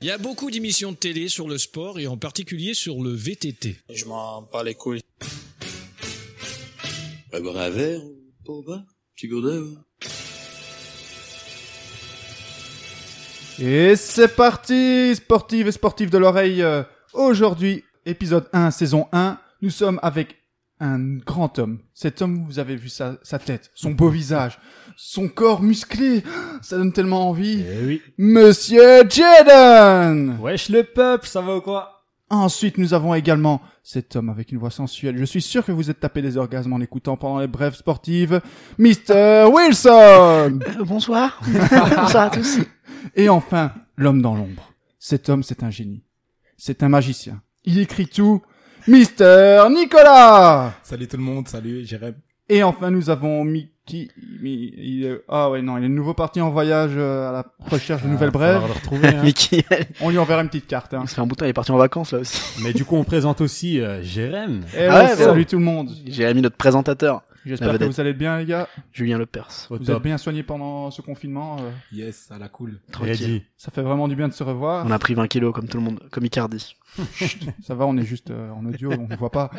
[0.00, 3.10] Il y a beaucoup d'émissions de télé sur le sport et en particulier sur le
[3.10, 3.78] VTT.
[3.92, 5.02] Je m'en bats les couilles.
[7.32, 8.00] Va boire un verre,
[8.44, 8.84] pour bas,
[9.16, 9.64] petit gourdin.
[13.58, 16.62] Et c'est parti, sportive et sportif de l'oreille.
[16.62, 20.36] Euh, Aujourd'hui, épisode 1, saison 1, nous sommes avec
[20.80, 21.78] un grand homme.
[21.94, 24.58] Cet homme, vous avez vu sa, sa tête, son beau visage,
[24.96, 26.22] son corps musclé.
[26.62, 27.64] Ça donne tellement envie.
[27.66, 28.02] Eh oui.
[28.18, 31.94] Monsieur Jaden Wesh le peuple, ça va ou quoi?
[32.30, 35.16] Ensuite, nous avons également cet homme avec une voix sensuelle.
[35.16, 38.42] Je suis sûr que vous êtes tapé des orgasmes en l'écoutant pendant les brèves sportives.
[38.78, 39.46] Mr.
[39.50, 39.88] Wilson
[40.68, 41.40] Euh, bonsoir.
[41.46, 42.58] bonsoir à tous.
[43.16, 44.72] Et enfin, l'homme dans l'ombre.
[44.98, 46.02] Cet homme, c'est un génie.
[46.58, 47.40] C'est un magicien.
[47.64, 48.42] Il écrit tout.
[48.88, 52.14] Mister Nicolas Salut tout le monde, salut Jérém.
[52.48, 54.08] Et enfin, nous avons Mickey.
[54.42, 57.32] Mi- il est- Ah ouais, non, il est de nouveau parti en voyage euh, à
[57.32, 58.62] la recherche de nouvelles brèves.
[58.66, 59.08] le retrouver.
[59.08, 59.20] hein.
[59.22, 59.62] Mickey,
[60.00, 60.94] On lui enverra une petite carte.
[60.94, 61.04] Hein.
[61.06, 62.40] fait un bouton, il est parti en vacances là aussi.
[62.62, 64.62] Mais du coup, on présente aussi euh, Jérém.
[64.74, 65.90] Et Ah ouais, ouais, salut tout le monde.
[66.06, 68.68] Mis notre présentateur, J'espère que vous allez bien, les gars.
[68.92, 69.66] Julien Lepers.
[69.70, 69.96] Au Vous top.
[69.96, 71.56] êtes bien soignés pendant ce confinement.
[71.60, 72.78] euh, Yes, à la cool.
[72.92, 73.42] Tranquille.
[73.56, 74.84] Ça fait vraiment du bien de se revoir.
[74.86, 76.76] On a pris 20 kilos comme tout le monde, comme Icardi.
[77.62, 79.50] Ça va, on est juste euh, en audio, on ne voit pas.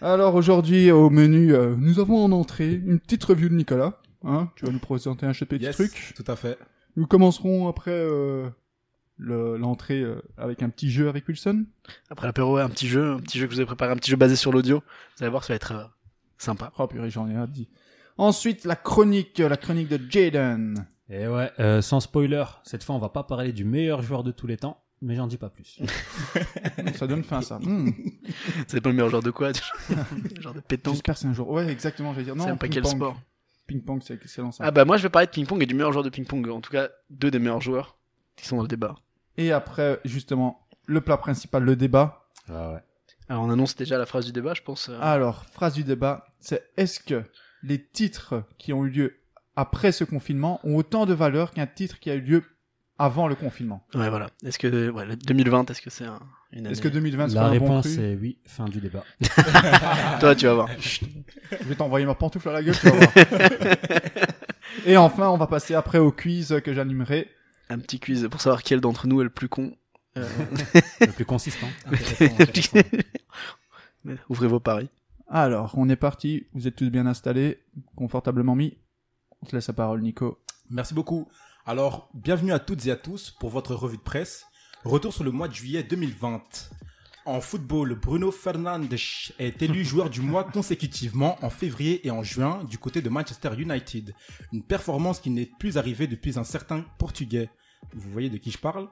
[0.00, 4.00] Alors aujourd'hui, au menu, euh, nous avons en entrée une petite review de Nicolas.
[4.24, 6.12] Hein, tu vas nous présenter un petit Yes, truc.
[6.16, 6.58] tout à fait.
[6.96, 8.48] Nous commencerons après euh,
[9.18, 11.64] le- l'entrée euh, avec un petit jeu avec Wilson.
[12.10, 14.10] Après l'apéro, un petit jeu, un petit jeu que je vous ai préparé, un petit
[14.10, 14.82] jeu basé sur l'audio.
[15.16, 15.84] Vous allez voir, ça va être euh,
[16.38, 16.72] sympa.
[16.78, 17.52] Oh purée, j'en ai hâte.
[17.52, 17.68] dit.
[18.16, 20.86] Ensuite, la chronique, la chronique de Jaden.
[21.10, 24.30] Et ouais, euh, sans spoiler, cette fois, on va pas parler du meilleur joueur de
[24.30, 25.80] tous les temps, mais j'en dis pas plus.
[26.94, 27.58] Ça donne fin, ça.
[27.58, 27.90] Hmm.
[28.68, 29.64] C'est pas le meilleur genre de quoi déjà
[30.40, 30.94] Genre de pétanque.
[30.94, 31.50] J'espère c'est un jour.
[31.50, 32.36] Ouais, exactement, j'allais dire.
[32.36, 33.20] Non, C'est un pas quel sport.
[33.66, 34.64] Ping-pong, c'est excellent ça.
[34.66, 36.48] Ah bah moi je vais parler de ping-pong et du meilleur joueur de ping-pong.
[36.50, 37.96] En tout cas, deux des meilleurs joueurs
[38.36, 38.94] qui sont dans le débat.
[39.36, 42.28] Et après, justement, le plat principal, le débat.
[42.48, 42.80] Ah ouais.
[43.28, 44.88] Alors on annonce déjà la phrase du débat, je pense.
[44.90, 47.22] euh, Alors, phrase du débat, c'est est-ce que
[47.62, 49.16] les titres qui ont eu lieu
[49.56, 52.44] après ce confinement ont autant de valeur qu'un titre qui a eu lieu
[52.98, 53.86] avant le confinement?
[53.94, 54.26] Ouais voilà.
[54.44, 56.20] Est-ce que ouais, le 2020, est-ce que c'est un,
[56.52, 58.04] une année Est-ce que 2020 La sera un bon réponse cru?
[58.04, 59.04] est oui, fin du débat.
[60.20, 60.68] Toi tu vas voir.
[60.78, 63.12] Je vais t'envoyer ma pantoufle à la gueule, tu vas voir.
[64.86, 67.30] Et enfin, on va passer après au quiz que j'animerai.
[67.70, 69.74] Un petit quiz pour savoir quel d'entre nous est le plus con.
[70.16, 70.28] Euh,
[71.00, 71.66] Le plus consistant.
[71.86, 72.78] Intéressant, intéressant.
[74.04, 74.88] mais Ouvrez vos paris.
[75.28, 76.46] Alors, on est parti.
[76.52, 77.58] Vous êtes tous bien installés,
[77.96, 78.76] confortablement mis.
[79.42, 80.38] On te laisse la parole, Nico.
[80.70, 81.28] Merci beaucoup.
[81.66, 84.46] Alors, bienvenue à toutes et à tous pour votre revue de presse.
[84.84, 86.42] Retour sur le mois de juillet 2020.
[87.26, 88.92] En football, Bruno Fernandes
[89.38, 93.50] est élu joueur du mois consécutivement en février et en juin du côté de Manchester
[93.58, 94.14] United.
[94.52, 97.48] Une performance qui n'est plus arrivée depuis un certain Portugais.
[97.94, 98.88] Vous voyez de qui je parle?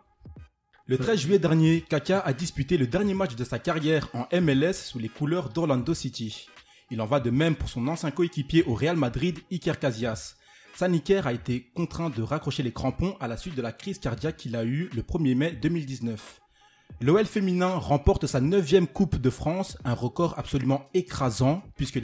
[0.87, 4.73] Le 13 juillet dernier, Kaka a disputé le dernier match de sa carrière en MLS
[4.73, 6.49] sous les couleurs d'Orlando City.
[6.91, 10.35] Il en va de même pour son ancien coéquipier au Real Madrid, Iker Casillas.
[10.75, 14.39] Saniker a été contraint de raccrocher les crampons à la suite de la crise cardiaque
[14.39, 16.42] qu'il a eue le 1er mai 2019.
[17.01, 21.99] L'OL féminin remporte sa neuvième Coupe de France, un record absolument écrasant, puisque,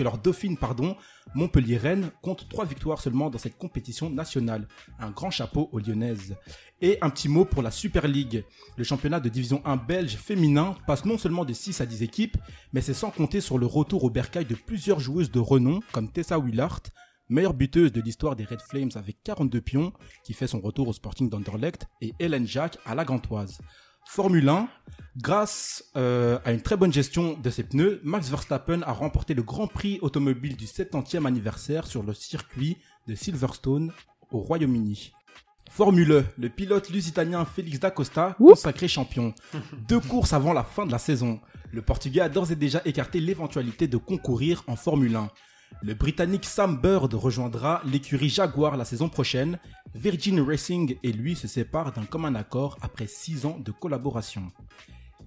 [0.00, 0.96] leur dauphine, pardon,
[1.34, 4.66] Montpellier-Rennes, compte trois victoires seulement dans cette compétition nationale.
[4.98, 6.36] Un grand chapeau aux Lyonnaises.
[6.80, 8.44] Et un petit mot pour la Super League.
[8.76, 12.36] Le championnat de division 1 belge féminin passe non seulement de 6 à 10 équipes,
[12.72, 16.10] mais c'est sans compter sur le retour au bercail de plusieurs joueuses de renom, comme
[16.10, 16.80] Tessa Willard,
[17.28, 19.92] meilleure buteuse de l'histoire des Red Flames avec 42 pions,
[20.24, 23.58] qui fait son retour au Sporting d'Anderlecht, et Hélène Jacques à la Gantoise.
[24.06, 24.68] Formule 1,
[25.16, 29.42] grâce euh, à une très bonne gestion de ses pneus, Max Verstappen a remporté le
[29.42, 33.92] Grand Prix automobile du 70e anniversaire sur le circuit de Silverstone
[34.30, 35.12] au Royaume-Uni.
[35.70, 39.34] Formule E, le pilote lusitanien Félix Dacosta, consacré champion.
[39.88, 41.40] Deux courses avant la fin de la saison.
[41.72, 45.30] Le Portugais a d'ores et déjà écarté l'éventualité de concourir en Formule 1.
[45.80, 49.58] Le Britannique Sam Bird rejoindra l'écurie Jaguar la saison prochaine.
[49.94, 54.52] Virgin Racing et lui se séparent d'un commun accord après 6 ans de collaboration.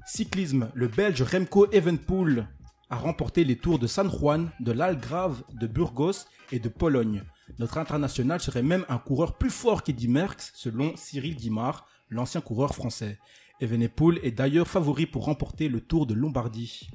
[0.05, 2.47] Cyclisme, le Belge Remco Evenepoel
[2.89, 7.23] a remporté les tours de San Juan, de l'Algrave, de Burgos et de Pologne.
[7.59, 12.75] Notre international serait même un coureur plus fort qu'Eddy Merckx, selon Cyril Guimard, l'ancien coureur
[12.75, 13.19] français.
[13.61, 16.89] Evenepoel est d'ailleurs favori pour remporter le Tour de Lombardie.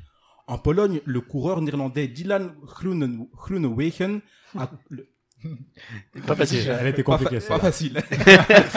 [0.50, 4.20] En Pologne, le coureur néerlandais Dylan Groene- Groenewegen
[4.58, 4.68] a...
[4.90, 5.08] le-
[6.26, 6.76] Pas facile.
[6.80, 8.02] Elle était pas, compliquée, fa- pas celle-là.
[8.02, 8.32] facile.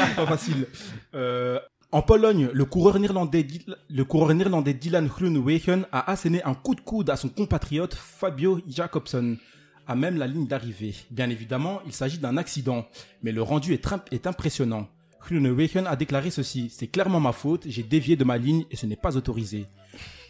[0.16, 0.68] pas facile.
[1.16, 1.60] Euh,
[1.92, 6.76] en Pologne, le coureur néerlandais, Dyl- le coureur néerlandais Dylan Groenewegen a asséné un coup
[6.76, 9.38] de coude à son compatriote Fabio Jacobson
[9.86, 10.96] à même la ligne d'arrivée.
[11.12, 12.86] Bien évidemment, il s'agit d'un accident,
[13.22, 14.88] mais le rendu est impressionnant.
[15.26, 18.86] Groenewegen a déclaré ceci C'est clairement ma faute, j'ai dévié de ma ligne et ce
[18.86, 19.66] n'est pas autorisé.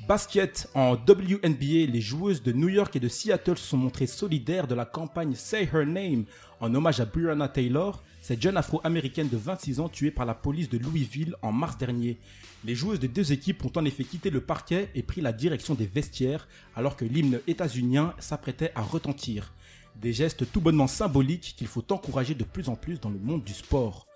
[0.08, 4.68] Basket en WNBA, les joueuses de New York et de Seattle se sont montrées solidaires
[4.68, 6.26] de la campagne Say Her Name
[6.60, 10.70] en hommage à Breonna Taylor, cette jeune afro-américaine de 26 ans tuée par la police
[10.70, 12.18] de Louisville en mars dernier.
[12.66, 15.74] Les joueuses des deux équipes ont en effet quitté le parquet et pris la direction
[15.74, 19.54] des vestiaires alors que l'hymne états-unien s'apprêtait à retentir.
[19.96, 23.44] Des gestes tout bonnement symboliques qu'il faut encourager de plus en plus dans le monde
[23.44, 24.08] du sport.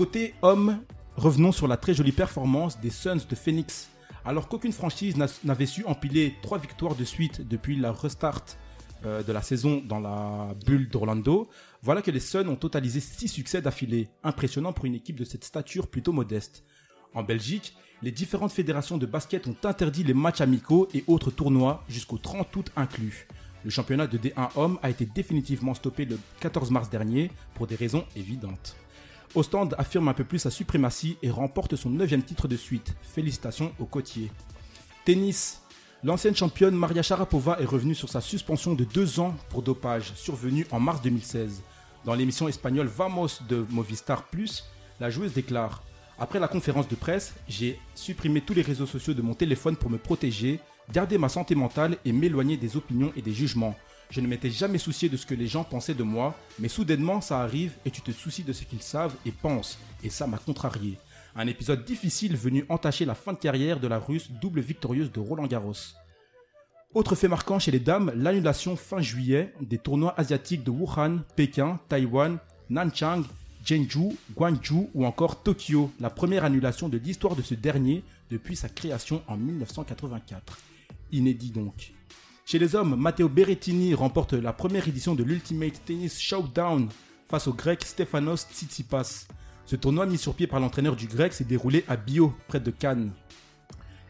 [0.00, 0.80] Côté hommes,
[1.18, 3.90] revenons sur la très jolie performance des Suns de Phoenix.
[4.24, 8.42] Alors qu'aucune franchise n'a- n'avait su empiler trois victoires de suite depuis la restart
[9.04, 11.50] euh, de la saison dans la bulle d'Orlando,
[11.82, 15.44] voilà que les Suns ont totalisé six succès d'affilée, impressionnant pour une équipe de cette
[15.44, 16.64] stature plutôt modeste.
[17.12, 21.84] En Belgique, les différentes fédérations de basket ont interdit les matchs amicaux et autres tournois
[21.90, 23.28] jusqu'au 30 août inclus.
[23.64, 27.76] Le championnat de D1 homme a été définitivement stoppé le 14 mars dernier pour des
[27.76, 28.79] raisons évidentes.
[29.34, 32.94] Ostende affirme un peu plus sa suprématie et remporte son neuvième titre de suite.
[33.02, 34.30] Félicitations aux côtiers.
[35.04, 35.62] Tennis.
[36.02, 40.66] L'ancienne championne Maria Sharapova est revenue sur sa suspension de deux ans pour dopage, survenue
[40.72, 41.62] en mars 2016.
[42.04, 44.64] Dans l'émission espagnole Vamos de Movistar Plus,
[44.98, 45.82] la joueuse déclare
[46.18, 49.90] Après la conférence de presse, j'ai supprimé tous les réseaux sociaux de mon téléphone pour
[49.90, 50.58] me protéger,
[50.90, 53.76] garder ma santé mentale et m'éloigner des opinions et des jugements.
[54.10, 57.20] Je ne m'étais jamais soucié de ce que les gens pensaient de moi, mais soudainement
[57.20, 60.38] ça arrive et tu te soucies de ce qu'ils savent et pensent, et ça m'a
[60.38, 60.98] contrarié.
[61.36, 65.20] Un épisode difficile venu entacher la fin de carrière de la russe double victorieuse de
[65.20, 65.94] Roland Garros.
[66.92, 71.78] Autre fait marquant chez les dames, l'annulation fin juillet des tournois asiatiques de Wuhan, Pékin,
[71.88, 73.22] Taïwan, Nanchang,
[73.64, 78.68] Jeonju, Guangzhou ou encore Tokyo, la première annulation de l'histoire de ce dernier depuis sa
[78.68, 80.58] création en 1984.
[81.12, 81.92] Inédit donc.
[82.50, 86.88] Chez les hommes, Matteo Berrettini remporte la première édition de l'Ultimate Tennis Showdown
[87.28, 89.28] face au grec Stefanos Tsitsipas.
[89.66, 92.72] Ce tournoi mis sur pied par l'entraîneur du grec s'est déroulé à Bio, près de
[92.72, 93.12] Cannes.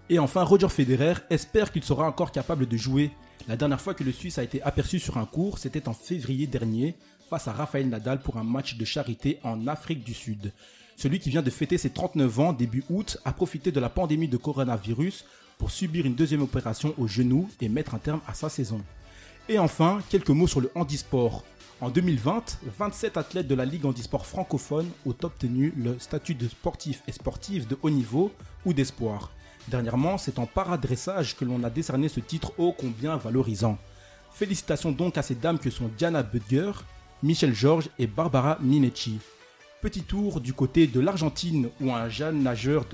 [0.09, 3.11] Et enfin, Roger Federer espère qu'il sera encore capable de jouer.
[3.47, 6.47] La dernière fois que le Suisse a été aperçu sur un court, c'était en février
[6.47, 6.97] dernier,
[7.29, 10.55] face à Rafael Nadal pour un match de charité en Afrique du Sud.
[10.97, 14.29] Celui qui vient de fêter ses 39 ans début août a profité de la pandémie
[14.29, 15.27] de coronavirus
[15.61, 18.81] pour subir une deuxième opération au genou et mettre un terme à sa saison.
[19.47, 21.45] Et enfin, quelques mots sur le handisport.
[21.83, 27.03] En 2020, 27 athlètes de la Ligue handisport francophone ont obtenu le statut de sportif
[27.07, 28.33] et sportive de haut niveau
[28.65, 29.33] ou d'espoir.
[29.69, 33.77] Dernièrement, c'est en paradressage que l'on a décerné ce titre ô combien valorisant.
[34.33, 36.73] Félicitations donc à ces dames que sont Diana Budger,
[37.23, 39.19] Michel Georges et Barbara Minecci.
[39.81, 42.85] Petit tour du côté de l'Argentine où un jeune nageur,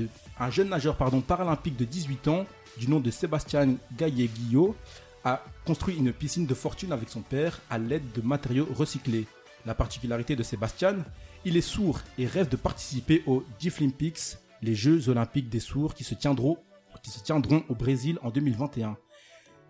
[1.26, 2.46] paralympique de 18 ans
[2.78, 4.76] du nom de Sébastien Galleguillo
[5.24, 9.26] a construit une piscine de fortune avec son père à l'aide de matériaux recyclés.
[9.64, 10.98] La particularité de Sébastien,
[11.44, 16.04] il est sourd et rêve de participer aux Deaflympics, les Jeux olympiques des sourds qui
[16.04, 16.56] se tiendront,
[17.02, 18.96] qui se tiendront au Brésil en 2021.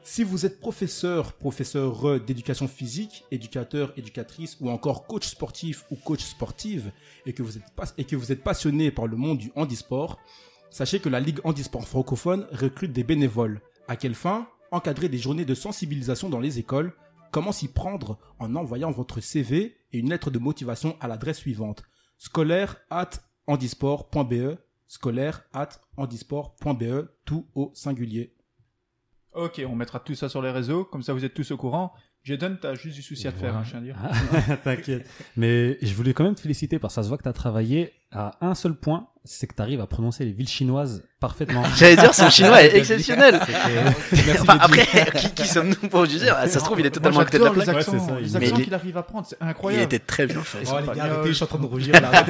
[0.08, 6.22] Si vous êtes professeur, professeur d'éducation physique, éducateur, éducatrice ou encore coach sportif ou coach
[6.22, 6.92] sportive
[7.26, 7.58] et que vous
[8.32, 10.20] êtes, passionné par le monde du handisport,
[10.70, 13.60] sachez que la Ligue handisport francophone recrute des bénévoles.
[13.88, 16.92] À quelle fin Encadrer des journées de sensibilisation dans les écoles?
[17.32, 21.82] Comment s'y prendre en envoyant votre CV et une lettre de motivation à l'adresse suivante
[22.16, 23.10] scolaire at
[23.48, 24.56] handisport.be
[24.86, 28.35] scolaire at handisport.be tout au singulier.
[29.36, 31.92] Ok, on mettra tout ça sur les réseaux, comme ça vous êtes tous au courant.
[32.24, 33.96] Jaden, t'as juste du souci à te faire, hein, je tiens à dire.
[34.02, 35.06] Ah, T'inquiète.
[35.36, 37.32] Mais je voulais quand même te féliciter parce que ça se voit que tu as
[37.32, 41.62] travaillé à un seul point, c'est que tu arrives à prononcer les villes chinoises parfaitement.
[41.76, 43.38] J'allais dire, son chinois est exceptionnel.
[44.10, 44.86] C'était- Enfin, après,
[45.20, 46.30] qui, qui sommes-nous pour juger?
[46.30, 47.66] Ah, Ça se trouve, il est totalement à côté de la plaque.
[47.66, 49.26] les accents, Ouais, c'est ça, les il- Mais accents il est- qu'il arrive à prendre,
[49.26, 49.84] c'est Il incroyable.
[49.84, 50.58] était très bien fait.
[50.58, 51.10] Oh, les gars, Espagnol.
[51.10, 52.24] arrêtez, je suis en train de rougir là.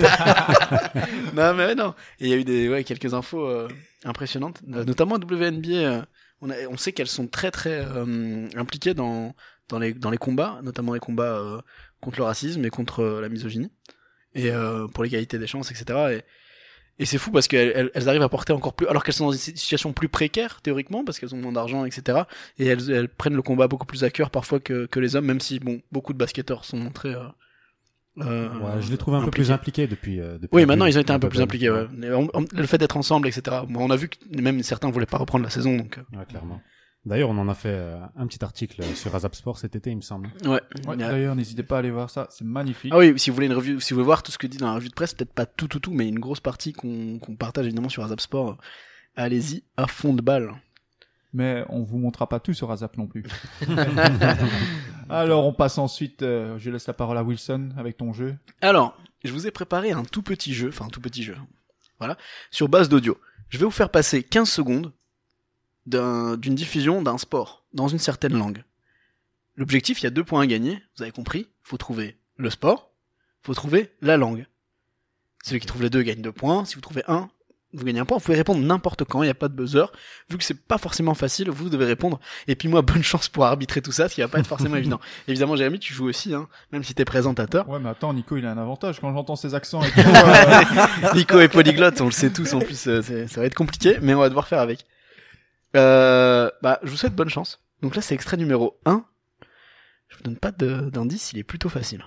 [1.34, 1.94] non, mais ouais, non.
[2.20, 3.68] Il y a eu des, ouais, quelques infos euh,
[4.04, 5.68] impressionnantes, euh, notamment WNBA.
[5.76, 6.02] euh,
[6.40, 9.34] on, a- on sait qu'elles sont très très euh, impliquées dans
[9.68, 11.60] dans les dans les combats, notamment les combats euh,
[12.00, 13.70] contre le racisme et contre euh, la misogynie
[14.34, 16.14] et euh, pour l'égalité des chances, etc.
[16.14, 16.22] Et,
[16.98, 19.32] et c'est fou parce qu'elles elles, arrivent à porter encore plus, alors qu'elles sont dans
[19.32, 22.28] une situation plus précaire théoriquement parce qu'elles ont moins d'argent, etc.
[22.58, 25.26] Et elles, elles prennent le combat beaucoup plus à cœur parfois que, que les hommes,
[25.26, 27.14] même si bon beaucoup de basketteurs sont montrés.
[28.18, 30.20] Euh, Ouais, je l'ai trouvé un peu plus impliqué depuis.
[30.20, 30.94] euh, depuis oui, maintenant début.
[30.94, 31.70] ils ont été un peu plus impliqués.
[31.70, 31.86] Ouais.
[31.92, 33.58] Mais on- on- le fait d'être ensemble, etc.
[33.68, 35.98] Bon, on a vu que même certains voulaient pas reprendre la saison, donc.
[35.98, 36.60] euh, Ouais, clairement.
[37.04, 39.96] D'ailleurs, on en a fait euh, un petit article sur Azap Sport cet été, il
[39.96, 40.28] me semble.
[40.44, 40.60] Ouais.
[40.96, 42.90] D'ailleurs, n'hésitez pas à aller voir ça, c'est magnifique.
[42.92, 44.56] Ah oui, si vous voulez une revue, si vous voulez voir tout ce que dit
[44.56, 47.18] dans la revue de presse, peut-être pas tout, tout, tout, mais une grosse partie qu'on
[47.20, 48.56] qu'on partage évidemment sur Azap Sport.
[49.14, 50.50] Allez-y à fond de balle.
[51.36, 53.22] Mais on vous montrera pas tout sur Azap non plus.
[55.10, 58.34] Alors, on passe ensuite, euh, je laisse la parole à Wilson avec ton jeu.
[58.62, 61.36] Alors, je vous ai préparé un tout petit jeu, enfin un tout petit jeu,
[61.98, 62.16] voilà,
[62.50, 63.18] sur base d'audio.
[63.50, 64.92] Je vais vous faire passer 15 secondes
[65.84, 68.64] d'un- d'une diffusion d'un sport dans une certaine langue.
[69.56, 72.90] L'objectif, il y a deux points à gagner, vous avez compris, faut trouver le sport,
[73.42, 74.46] faut trouver la langue.
[75.44, 77.28] Celui qui trouve les deux gagne deux points, si vous trouvez un,
[77.76, 78.18] vous gagnez un point.
[78.18, 79.92] Vous pouvez répondre n'importe quand, il n'y a pas de buzzer.
[80.30, 82.18] Vu que c'est pas forcément facile, vous devez répondre.
[82.48, 84.76] Et puis moi, bonne chance pour arbitrer tout ça, ce qui va pas être forcément
[84.76, 85.00] évident.
[85.28, 87.68] Évidemment, Jérémy, tu joues aussi, hein, même si t'es présentateur.
[87.68, 89.82] Ouais, mais attends, Nico, il a un avantage quand j'entends ses accents.
[89.82, 90.00] Et tout.
[90.00, 92.54] Euh, Nico est polyglotte, on le sait tous.
[92.54, 94.86] En plus, euh, ça va être compliqué, mais on va devoir faire avec.
[95.76, 97.60] Euh, bah, je vous souhaite bonne chance.
[97.82, 99.04] Donc là, c'est extrait numéro 1.
[100.08, 102.04] Je vous donne pas d'indice, il est plutôt facile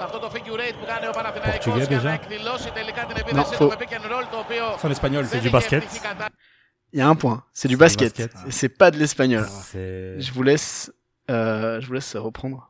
[0.00, 2.02] σε αυτό το figure eight που κάνει ο Παναθηναϊκός Πορτογέ, για déjà.
[2.04, 3.58] να εκδηλώσει τελικά την Non, επίδεση faux.
[3.58, 5.22] του με pick and roll το οποίο C'est en espagnol.
[5.22, 5.72] δεν du είχε basket.
[5.72, 6.28] επιτύχει κατά-
[6.92, 8.12] Il y a un point, c'est du C'est du basket.
[8.16, 8.30] basket.
[8.48, 9.46] Et C'est pas de l'espagnol.
[9.70, 10.20] C'est.
[10.26, 10.70] Je vous laisse,
[11.30, 12.60] euh, je vous laisse reprendre.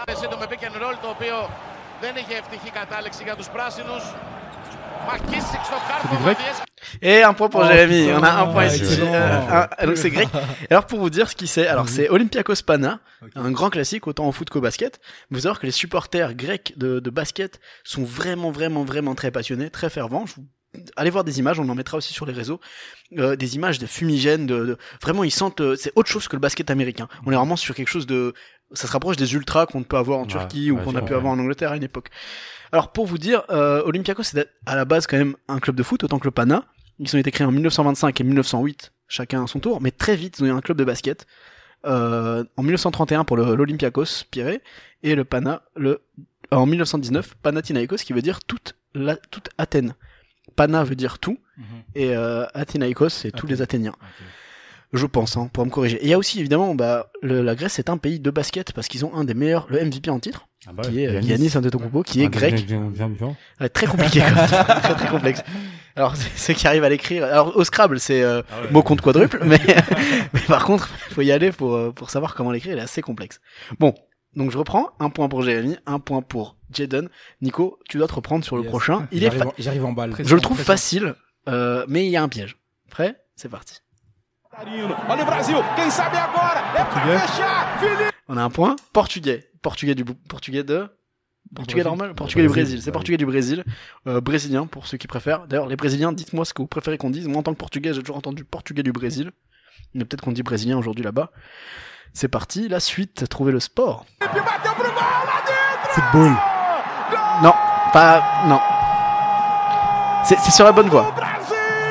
[0.00, 1.36] Άρεσε το με pick and roll το οποίο
[2.00, 4.02] δεν είχε ευτυχή κατάληξη για τους πράσινους.
[7.01, 8.77] Et un point pour Oh, Jérémy, putain, on a un point ici.
[8.83, 9.13] excellent.
[9.13, 10.27] Euh, un- donc c'est grec.
[10.69, 12.99] Alors pour vous dire ce qui c'est, alors c'est Olympiakos Pana,
[13.35, 14.99] un grand classique autant en foot qu'au basket.
[15.31, 19.69] Vous savoir que les supporters grecs de, de basket sont vraiment vraiment vraiment très passionnés,
[19.69, 20.25] très fervents.
[20.25, 20.45] Je vous-
[20.95, 22.59] Allez voir des images, on en mettra aussi sur les réseaux,
[23.17, 26.35] euh, des images de fumigènes, de, de- vraiment ils sentent, euh, c'est autre chose que
[26.35, 27.07] le basket américain.
[27.25, 28.33] On est vraiment sur quelque chose de,
[28.73, 31.15] ça se rapproche des ultras qu'on peut avoir en Ouais, Turquie ou qu'on a pu
[31.15, 32.09] avoir en Angleterre à une époque.
[32.71, 35.83] Alors pour vous dire, euh, Olympiakos c'est à la base quand même un club de
[35.83, 36.65] foot autant que le Pana.
[36.99, 40.39] Ils ont été créés en 1925 et 1908, chacun à son tour, mais très vite
[40.39, 41.25] ils ont eu un club de basket.
[41.85, 44.61] Euh, en 1931 pour l'Olympiakos Pirée
[45.03, 46.01] et le Pana le
[46.51, 49.93] en 1919 Panathinaikos qui veut dire toute la toute Athènes.
[50.55, 51.65] Pana veut dire tout Mhm.
[51.95, 53.95] et euh, Athinaikos c'est tous les Athéniens.
[54.93, 55.97] Je pense, hein, pour me corriger.
[55.97, 58.71] Et il y a aussi évidemment, bah, le- la Grèce est un pays de basket
[58.71, 61.19] parce qu'ils ont un des meilleurs, le MVP en titre, Ah bah qui est euh,
[61.21, 62.65] Yanis Antetokounmpo, qui est Ah, grec.
[62.65, 63.35] bien, bien, bien, bien.
[63.59, 64.19] Ouais, très compliqué,
[64.81, 65.43] très très complexe.
[65.97, 68.71] Alors c'est- ceux qui arrivent à l'écrire, alors au Scrabble c'est euh, Ah ouais.
[68.71, 69.59] mot contre quadruple, mais,
[70.33, 73.01] mais par contre faut y aller pour euh, pour savoir comment l'écrire, il est assez
[73.01, 73.41] complexe.
[73.79, 73.93] Bon,
[74.37, 77.09] donc je reprends un point pour Jérémy, un point pour Jaden.
[77.41, 78.69] Nico, tu dois te reprendre sur le Yes.
[78.69, 79.07] prochain.
[79.11, 80.13] Il est, J'arrive fa- en- J'arrive en balle.
[80.17, 81.13] je le trouve facile,
[81.49, 82.55] euh, mais il y a un piège.
[82.89, 83.15] Prêt?
[83.35, 83.79] C'est parti.
[84.59, 86.59] Olha o Brasil, quem sabe agora?
[86.75, 87.21] É Português.
[87.21, 88.11] fechar, Felipe!
[88.27, 88.75] On a un point.
[88.91, 90.89] Portugais, portugais du portugais de
[91.55, 91.97] Portugais Brésil.
[91.97, 93.63] normal, portugais du Brésil, c'est portugais du Brésil,
[94.07, 95.45] euh, brésilien pour ceux qui préfèrent.
[95.47, 97.27] D'ailleurs, les Brésiliens, dites-moi ce que vous préférez qu'on dise.
[97.27, 99.31] Moi, en tant que portugais, j'ai toujours entendu portugais du Brésil,
[99.93, 101.29] mais peut-être qu'on dit brésilien aujourd'hui là-bas.
[102.13, 104.05] C'est parti, la suite, trouver le sport.
[105.91, 106.31] Football.
[107.43, 107.53] Non,
[107.93, 108.59] pas, non.
[110.25, 111.13] C'est sur la bonne voie.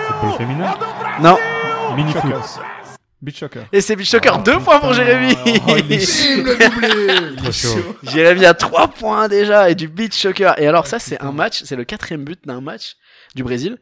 [0.09, 0.75] Football féminin.
[1.21, 1.39] Non.
[1.95, 2.33] Mini foot.
[3.23, 3.63] Beach Shocker.
[3.73, 5.35] Et c'est Beach Soccer, deux points pour Jérémy.
[5.69, 6.07] Oh, il est.
[8.03, 10.59] Jérémy a 3 points déjà et du beach soccer.
[10.61, 12.97] Et alors ça c'est un match, c'est le quatrième but d'un match
[13.35, 13.79] du Brésil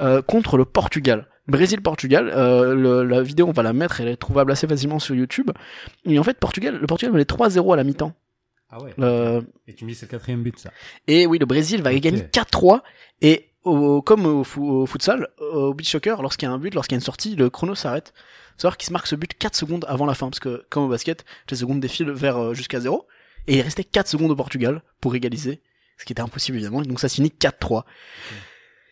[0.00, 1.26] euh, contre le Portugal.
[1.48, 5.14] Brésil-Portugal, euh, le- la vidéo on va la mettre, elle est trouvable assez facilement sur
[5.14, 5.50] YouTube.
[6.04, 8.12] Et en fait Portugal, le Portugal menait 3-0 à la mi-temps.
[8.70, 8.92] Ah ouais.
[8.98, 10.70] Euh, Et tu me dis c'est le quatrième but ça.
[11.06, 12.80] et oui, le Brésil va gagner 4-3.
[13.22, 16.96] Et au- comme au, futsal, au beach soccer, lorsqu'il y a un but, lorsqu'il y
[16.96, 18.12] a une sortie, le chrono s'arrête.
[18.56, 20.88] Savoir qu'il se marque ce but 4 secondes avant la fin, parce que comme au
[20.88, 23.06] basket, les secondes défilent vers euh, jusqu'à 0.
[23.46, 25.62] Et il restait 4 secondes au Portugal pour égaliser,
[25.96, 26.82] ce qui était impossible évidemment.
[26.82, 27.84] Donc ça finit 4-3.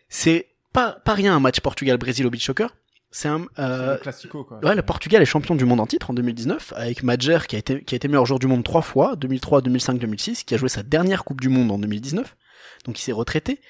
[0.09, 2.75] C'est pas, pas rien un match Portugal-Brésil au beach soccer.
[3.11, 4.59] C'est un, euh, classico, quoi.
[4.63, 7.59] Ouais, le Portugal est champion du monde en titre en 2019 avec Madjer qui a
[7.59, 10.59] été qui a été meilleur joueur du monde trois fois, 2003, 2005, 2006, qui a
[10.59, 12.37] joué sa dernière Coupe du Monde en 2019.
[12.85, 13.61] Donc il s'est retraité.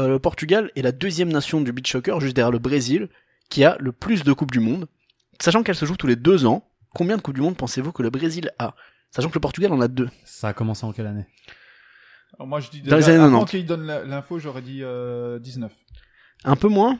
[0.00, 3.08] Euh, le Portugal est la deuxième nation du beach soccer juste derrière le Brésil
[3.50, 4.86] qui a le plus de Coupes du monde.
[5.40, 8.02] Sachant qu'elle se joue tous les deux ans, combien de Coupes du monde pensez-vous que
[8.02, 8.74] le Brésil a?
[9.12, 10.08] Sachant que le Portugal en a deux.
[10.24, 11.26] Ça a commencé en quelle année?
[12.36, 13.50] Alors moi, je dis Dans les années avant 90.
[13.50, 15.70] qu'il donne la- l'info, j'aurais dit euh, 19.
[16.44, 16.98] Un peu moins?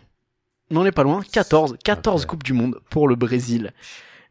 [0.71, 1.23] Mais on n'est pas loin.
[1.33, 1.77] 14.
[1.83, 2.29] 14 Ok.
[2.31, 3.73] Coupes du monde pour le Brésil.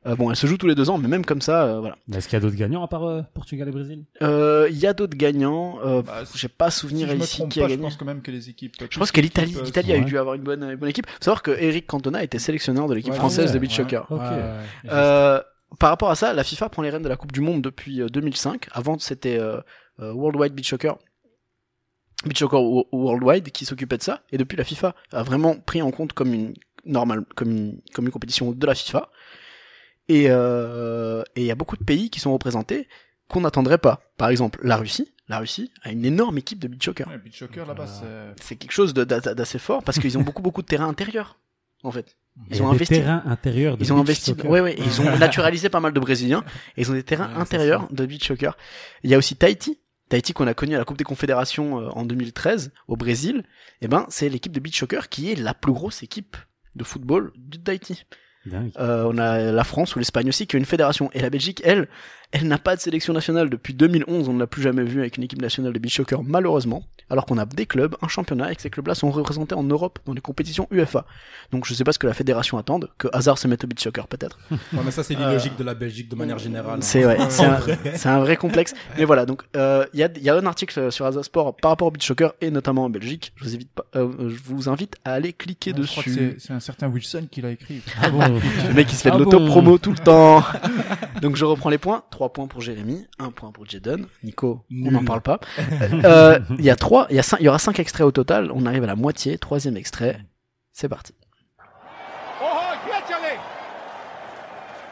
[0.05, 1.97] Euh, bon, elle se joue tous les deux ans, mais même comme ça, euh, voilà.
[2.13, 4.03] Est-ce qu'il y a d'autres gagnants à part euh, Portugal et Brésil?
[4.21, 5.79] Euh, Il y a d'autres gagnants.
[5.85, 7.83] Euh, Bah, J'ai pas Si souvenir je ici qui a pas, je gagné.
[7.83, 8.75] pense quand même que les équipes.
[8.89, 10.03] Je pense que l'Italie, euh, l'Italie a ouais.
[10.05, 11.07] dû avoir une bonne, une bonne équipe.
[11.07, 13.83] Faut savoir que Eric Cantona était sélectionneur de l'équipe Ouais, française ouais, de beach ouais.
[13.83, 14.05] soccer.
[14.11, 14.19] Ok.
[14.19, 14.89] Ouais, ouais.
[14.91, 15.39] Euh,
[15.79, 18.01] par rapport à ça, la FIFA prend les rênes de la Coupe du Monde depuis
[18.01, 18.67] euh, 2005.
[18.73, 19.39] Avant, c'était
[19.99, 20.97] Worldwide Beach Soccer.
[22.25, 24.21] Beach Soccer Wo- Worldwide qui s'occupait de ça.
[24.31, 26.53] Et depuis, la FIFA a vraiment pris en compte comme une
[26.85, 29.09] normale, comme une, comme une compétition de la FIFA.
[30.09, 32.87] Et euh, et il y a beaucoup de pays qui sont représentés
[33.29, 34.01] qu'on n'attendrait pas.
[34.17, 35.09] Par exemple, la Russie.
[35.29, 37.07] La Russie a une énorme équipe de beach soccer.
[37.07, 38.43] Ouais, beach soccer là-bas, c'est.
[38.43, 41.39] C'est quelque chose de- d'a- d'assez fort parce qu'ils ont beaucoup beaucoup de terrain intérieur
[41.83, 42.17] en fait.
[42.49, 42.95] Ils ont a des investi.
[42.95, 44.33] terrains intérieurs de Ils ont investi.
[44.45, 44.75] Ouais, ouais.
[44.77, 46.43] Ils ont naturalisé pas mal de Brésiliens.
[46.77, 48.57] Et ils ont des terrains Ouais, intérieurs de beach soccer.
[49.03, 49.79] Il y a aussi Tahiti.
[50.09, 53.43] Tahiti qu'on a connu à la Coupe des Confédérations euh, en 2013 au Brésil.
[53.81, 56.35] Et ben, c'est l'équipe de beach soccer qui est la plus grosse équipe
[56.75, 58.03] de football du Tahiti.
[58.51, 61.09] Euh, on a la France ou l'Espagne aussi qui a une fédération.
[61.13, 61.87] Et la Belgique, elle,
[62.33, 64.27] elle n'a pas de sélection nationale depuis 2011.
[64.27, 66.83] On ne l'a plus jamais vue avec une équipe nationale de beach soccer, malheureusement.
[67.09, 69.99] Alors qu'on a des clubs, un championnat, et que ces clubs-là sont représentés en Europe
[70.05, 71.05] dans les compétitions UEFA.
[71.51, 73.81] Donc je sais pas ce que la fédération attend, que Hazard se mette au beach
[73.83, 74.39] soccer peut-être.
[74.73, 76.79] Ouais, mais ça, c'est l'illogique de la Belgique de manière générale.
[76.81, 77.77] C'est ouais, c'est un, vrai.
[77.95, 78.73] c'est un vrai complexe.
[78.97, 81.55] Mais voilà, donc euh, il y, a, il y a un article sur Hazard Sport
[81.57, 83.31] par rapport au beach soccer et notamment en Belgique.
[83.35, 86.35] Je vous invite, pas, euh, je vous invite à aller cliquer Je crois que dessus.
[86.39, 87.81] c'est- c'est un certain Wilson qui l'a écrit.
[88.01, 88.19] Ah bon
[88.67, 90.43] Le mec qui se fait de Ah l'auto-promo tout le temps.
[91.23, 92.03] Donc je reprends les points.
[92.11, 94.05] 3 points pour Jérémy, 1 point pour Jaden.
[94.23, 95.39] Nico, on n'en parle pas.
[96.03, 98.11] Euh, Il y a trois, il y a cinq, il y aura 5 extraits au
[98.11, 98.51] total.
[98.53, 99.37] On arrive à la moitié.
[99.37, 100.19] Troisième extrait.
[100.73, 101.13] C'est parti.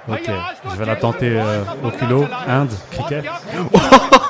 [0.08, 0.30] Ok,
[0.72, 2.26] je vais la tenter euh, au culot.
[2.48, 3.26] Inde, cricket.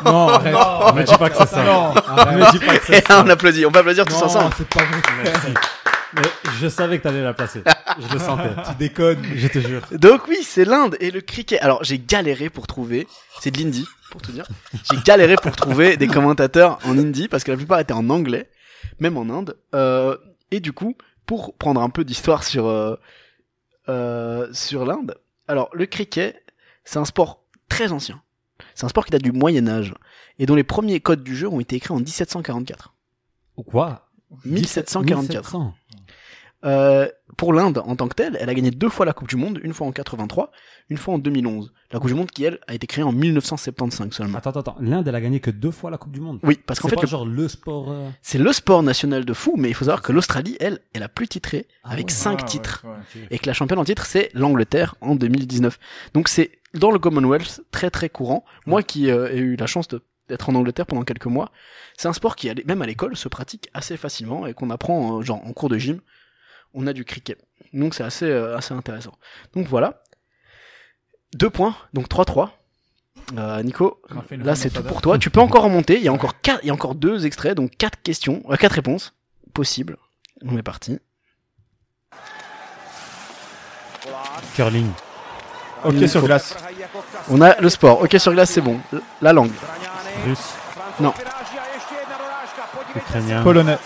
[0.04, 0.56] Non, arrête.
[0.96, 1.64] Me dis pas que c'est ça.
[1.64, 2.40] Non, arrête.
[2.40, 3.24] Me dis pas que c'est Et ça.
[3.24, 3.66] on applaudit.
[3.68, 4.54] On peut applaudir tous Non, ensemble.
[4.58, 5.02] c'est pas vrai.
[5.24, 5.54] Merci.
[6.14, 6.22] Mais
[6.60, 7.64] je savais que t'allais la placer.
[8.00, 8.50] Je le sentais.
[8.68, 9.24] Tu déconnes.
[9.36, 9.82] Je te jure.
[9.92, 11.62] Donc oui, c'est l'Inde et le cricket.
[11.62, 13.08] Alors j'ai galéré pour trouver.
[13.40, 14.48] C'est de l'indie, pour tout dire.
[14.90, 18.50] J'ai galéré pour trouver des commentateurs en hindi parce que la plupart étaient en anglais,
[19.00, 19.58] même en Inde.
[19.74, 20.18] Euh,
[20.52, 22.96] et du coup, pour prendre un peu d'histoire sur euh,
[23.90, 25.16] euh, sur l'Inde.
[25.48, 26.44] Alors le cricket,
[26.84, 28.22] c'est un sport très ancien.
[28.76, 29.94] C'est un sport qui date du Moyen Âge
[30.40, 32.94] et dont les premiers codes du jeu ont été écrits en 1744.
[33.58, 34.08] Ou quoi?
[34.46, 35.22] 1744.
[35.22, 35.74] 1700.
[36.64, 39.36] Euh, pour l'Inde en tant que telle, elle a gagné deux fois la Coupe du
[39.36, 40.52] Monde, une fois en 83,
[40.90, 41.74] une fois en 2011.
[41.92, 44.38] La Coupe du Monde qui elle a été créée en 1975 seulement.
[44.38, 44.76] Attends, attends, attends.
[44.80, 46.40] L'Inde, elle a gagné que deux fois la Coupe du Monde.
[46.44, 47.92] Oui, parce qu'en C'est fait pas le- genre le sport.
[47.92, 51.00] euh, c'est le sport national de fou, mais il faut savoir que l'Australie, elle, est
[51.00, 52.12] la plus titrée Ah avec ouais.
[52.14, 52.86] cinq Ah, ouais, titres.
[52.88, 53.28] ouais.
[53.32, 55.80] Et que la championne en titre, c'est l'Angleterre en 2019.
[56.14, 58.46] Donc c'est dans le Commonwealth très très courant.
[58.68, 61.52] Moi qui euh, ai eu la chance de- d'être en Angleterre pendant quelques mois,
[61.98, 65.22] c'est un sport qui, même à l'école, se pratique assez facilement et qu'on apprend euh,
[65.24, 66.00] genre en cours de gym.
[66.74, 67.38] On a du cricket.
[67.74, 69.14] Donc c'est assez, euh, assez intéressant.
[69.54, 70.02] Donc voilà.
[71.34, 72.50] Deux points, donc 3-3.
[73.38, 75.18] Euh, Nico, là c'est tout pour toi.
[75.18, 75.98] Tu peux encore remonter.
[75.98, 78.56] Il y a encore quatre, il y a encore deux extraits, donc quatre questions, euh,
[78.58, 79.14] quatre réponses
[79.54, 79.98] possibles.
[80.44, 81.00] On est parti.
[84.56, 84.90] Curling.
[85.84, 86.56] Ok, Il sur glace.
[87.30, 88.02] On a le sport.
[88.02, 88.80] Ok sur glace, c'est bon.
[89.22, 89.52] La langue.
[90.26, 90.54] Russe.
[91.00, 91.14] Non.
[92.96, 93.44] Ukrainien.
[93.44, 93.78] Polonais.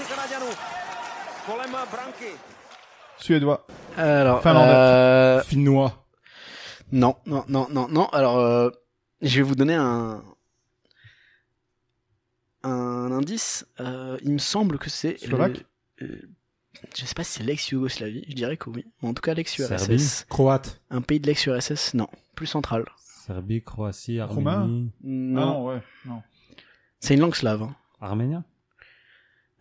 [3.17, 3.65] Suédois.
[3.97, 4.71] Alors, Finlandais.
[4.73, 6.05] euh, Finnois.
[6.91, 8.05] non, non, non, non, non.
[8.07, 8.69] Alors, euh,
[9.21, 10.21] je vais vous donner un
[12.63, 13.65] un indice.
[13.79, 15.63] Euh, il me semble que c'est Slovaque
[15.99, 16.21] le- euh,
[16.95, 18.25] je sais pas si c'est l'ex-Yougoslavie.
[18.27, 18.85] Je dirais que oui.
[19.01, 19.77] Mais en tout cas, l'ex-URSS.
[19.85, 20.25] Serbie.
[20.29, 20.81] Croate.
[20.89, 21.93] Un pays de l'ex-URSS.
[21.93, 22.83] Non, plus central.
[23.25, 24.61] Serbie, Croatie, Roumain.
[24.61, 24.91] Arménie.
[25.03, 25.81] Non, Ah non, ouais.
[26.05, 26.21] Non.
[26.99, 27.63] c'est une langue slave.
[27.63, 27.75] hein.
[28.01, 28.43] Arménien?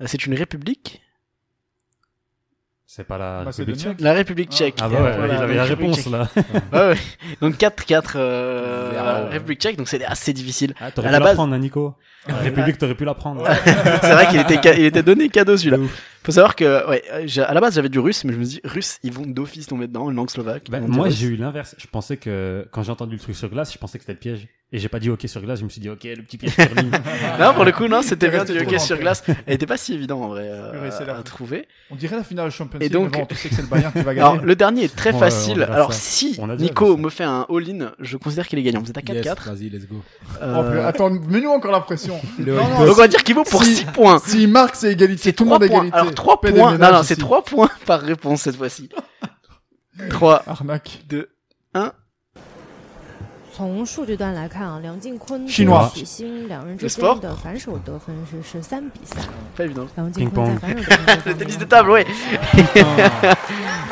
[0.07, 1.03] C'est une république.
[2.97, 3.73] C'est pas la Macédonie.
[3.73, 4.55] République tchèque La République Ah.
[4.57, 4.75] tchèque.
[4.81, 6.29] Ah bah ouais, Voilà, il avait la réponse là.
[6.33, 6.45] tchèque.
[6.73, 6.97] Ouais, ouais.
[7.41, 9.31] Donc 4-4 euh, Zéro.
[9.33, 9.77] République tchèque.
[9.77, 10.75] Donc c'est assez difficile.
[10.81, 11.95] Ah, t'aurais pu la la base- prendre, hein, Nico.
[12.29, 13.45] République, t'aurais pu la prendre.
[14.01, 15.79] c'est vrai qu'il était, ca- il était donné cadeau celui-là.
[16.23, 18.61] Faut savoir que, ouais, j'ai- à la base j'avais du russe, mais je me dis,
[18.65, 20.71] russe, ils vont d'office tomber dedans, une langue slovaque.
[20.71, 21.75] Bah, moi, j'ai eu l'inverse.
[21.79, 24.19] Je pensais que quand j'ai entendu le truc sur glace, je pensais que c'était le
[24.21, 24.47] piège.
[24.73, 26.57] Et j'ai pas dit OK sur glace, je me suis dit OK, le petit piège
[26.57, 26.91] curling.
[27.39, 29.23] Non, pour le coup, non, c'était bien du hockey sur glace.
[29.47, 31.69] Elle était pas si évident en vrai euh, c'est à, trouver.
[31.91, 33.69] On dirait la finale Champions Et League, donc- mais bon, tu sais que c'est le
[33.69, 34.21] Bayern qui va gagner.
[34.21, 35.65] Alors, le dernier est très facile.
[35.69, 36.01] on Alors, ça.
[36.01, 38.81] si On Nico me fait un all-in, je considère qu'il est gagnant.
[38.81, 39.15] Vous êtes à 4-4.
[39.25, 40.03] Yes, vas-y, let's go.
[40.43, 42.19] Euh, Oh, purée, attends, mets-nous encore la pression.
[42.39, 44.19] Non, non, donc on va dire qu'il vaut pour Si- 6 points.
[44.19, 45.23] S'il marque, c'est égalité.
[45.23, 45.97] C'est Tout le 3 monde égalité.
[45.97, 46.79] Alors 3 Pas des points.
[46.79, 47.21] Non, non, c'est ici.
[47.21, 48.89] 3 points par réponse cette fois-ci.
[50.11, 51.03] 3, Arnaque.
[51.09, 51.29] 2,
[53.54, 59.22] 从数据端来看啊，梁靖昆 Chinois 许昕两人之 Le sport 间的反手得分是十三比三。
[59.58, 59.88] pas évident.
[59.96, 62.06] 梁靖 Ping-pong 昆在反手得分这 Le 方 tennis de 面 table, ouais.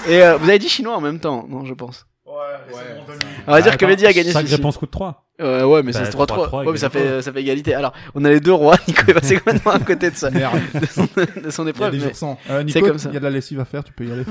[0.08, 2.06] Et euh, vous avez dit chinois en même temps, non, je pense.
[2.26, 2.34] Ouais,
[2.70, 3.20] c'est mon demi.
[3.48, 4.56] On va dire que Attends, Mehdi a gagné Chaque celui-ci.
[4.56, 5.24] réponse coûte 3.
[5.40, 6.26] Euh, ouais, mais Bah, c'est 3-3.
[6.50, 7.10] 3-3, Ouais, mais ça égalité.
[7.16, 7.74] fait, ça fait égalité.
[7.76, 8.76] Alors, on a les deux rois.
[8.88, 10.60] Nico est passé complètement à côté de, sa, Merde.
[10.74, 11.08] de, son,
[11.42, 11.92] de son Il y a épreuve.
[11.92, 12.40] des mais- jours sans.
[12.50, 13.10] Euh, Nico, C'est comme ça.
[13.10, 14.24] il y a de la lessive à faire, tu peux y aller.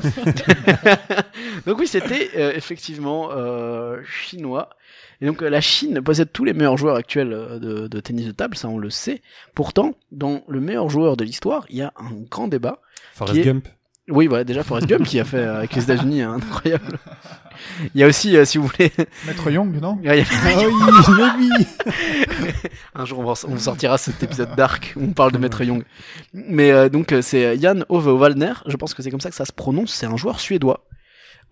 [1.66, 4.68] donc oui, c'était euh, effectivement euh, chinois.
[5.21, 8.25] Et donc euh, la Chine possède tous les meilleurs joueurs actuels euh, de, de tennis
[8.25, 9.21] de table, ça on le sait.
[9.55, 12.79] Pourtant, dans le meilleur joueur de l'histoire, il y a un grand débat.
[13.13, 13.67] Forrest est- Gump.
[14.09, 16.97] Oui, voilà, déjà Forrest Gump qui a fait euh, avec les États-Unis un incroyable.
[17.93, 18.91] Il y a aussi, euh, si vous voulez,
[19.27, 19.99] Maître Young, non?
[20.01, 20.73] Il y a- Ah oui,
[21.37, 21.49] mais
[22.39, 22.55] oui.
[22.95, 25.83] Un jour, on, va- on sortira cet épisode dark où on parle de Maître Young.
[26.33, 29.45] Mais euh, donc, c'est Jan Ove Wallner, je pense que c'est comme ça que ça
[29.45, 30.83] se prononce, c'est un joueur suédois.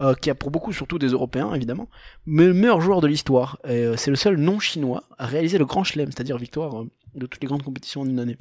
[0.02, 1.90] Euh, qui a pour beaucoup surtout des Européens évidemment,
[2.26, 3.60] mais le meilleur joueur de l'histoire.
[3.66, 7.26] Euh, c'est le seul non chinois à réaliser le grand chelem, c'est-à-dire victoire euh, de
[7.26, 8.38] toutes les grandes compétitions en une année.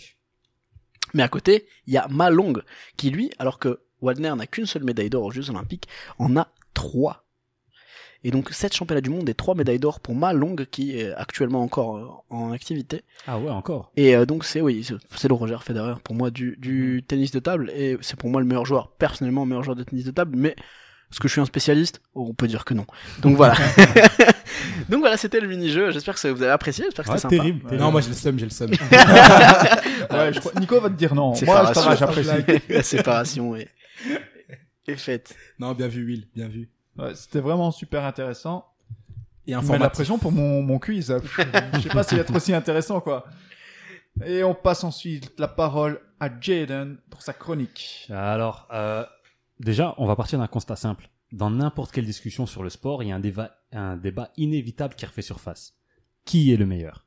[1.15, 2.53] Mais à côté, il y a Ma Long,
[2.97, 6.49] qui lui, alors que Wagner n'a qu'une seule médaille d'or aux Jeux Olympiques, en a
[6.75, 7.25] trois.
[8.25, 11.13] Et donc sept championnats du monde et trois médailles d'or pour Ma Long, qui est
[11.15, 13.03] actuellement encore euh, en activité.
[13.27, 13.93] Ah ouais, encore.
[13.97, 17.31] Et euh, donc c'est oui, c'est- c'est le Roger Federer pour moi du, du tennis
[17.31, 20.05] de table et c'est pour moi le meilleur joueur, personnellement le meilleur joueur de tennis
[20.05, 20.57] de table, mais
[21.11, 22.01] est-ce que je suis un spécialiste?
[22.15, 22.87] Oh, On peut dire que non.
[23.23, 23.55] Donc voilà.
[24.89, 25.91] donc voilà, c'était le mini-jeu.
[25.91, 26.85] J'espère que ça vous avez apprécié.
[26.87, 27.43] J'espère que Ouais, c'était sympa.
[27.45, 27.63] terrible.
[27.63, 27.83] terrible.
[27.83, 28.71] Non, moi j'ai le seum, j'ai le seum.
[30.11, 31.35] Ouais, je crois- Nico va te dire non.
[31.45, 32.31] Moi, ça va, j'apprécie.
[32.69, 33.69] La séparation est,
[34.87, 35.35] est faite.
[35.59, 36.71] non, bien vu, Will, bien vu.
[36.97, 38.65] Ouais, C'était vraiment super intéressant.
[39.47, 39.83] Et informatif.
[39.83, 41.15] la pression pour mon, mon quiz.
[41.75, 43.25] Je sais pas s'il va être aussi intéressant, quoi.
[44.25, 48.09] Et on passe ensuite la parole à Jaden pour sa chronique.
[48.11, 49.05] Alors, euh,
[49.61, 51.11] déjà, on va partir d'un constat simple.
[51.33, 54.95] Dans n'importe quelle discussion sur le sport, il y a un débat, un débat inévitable
[54.95, 55.75] qui refait surface.
[56.25, 57.05] Qui est le meilleur?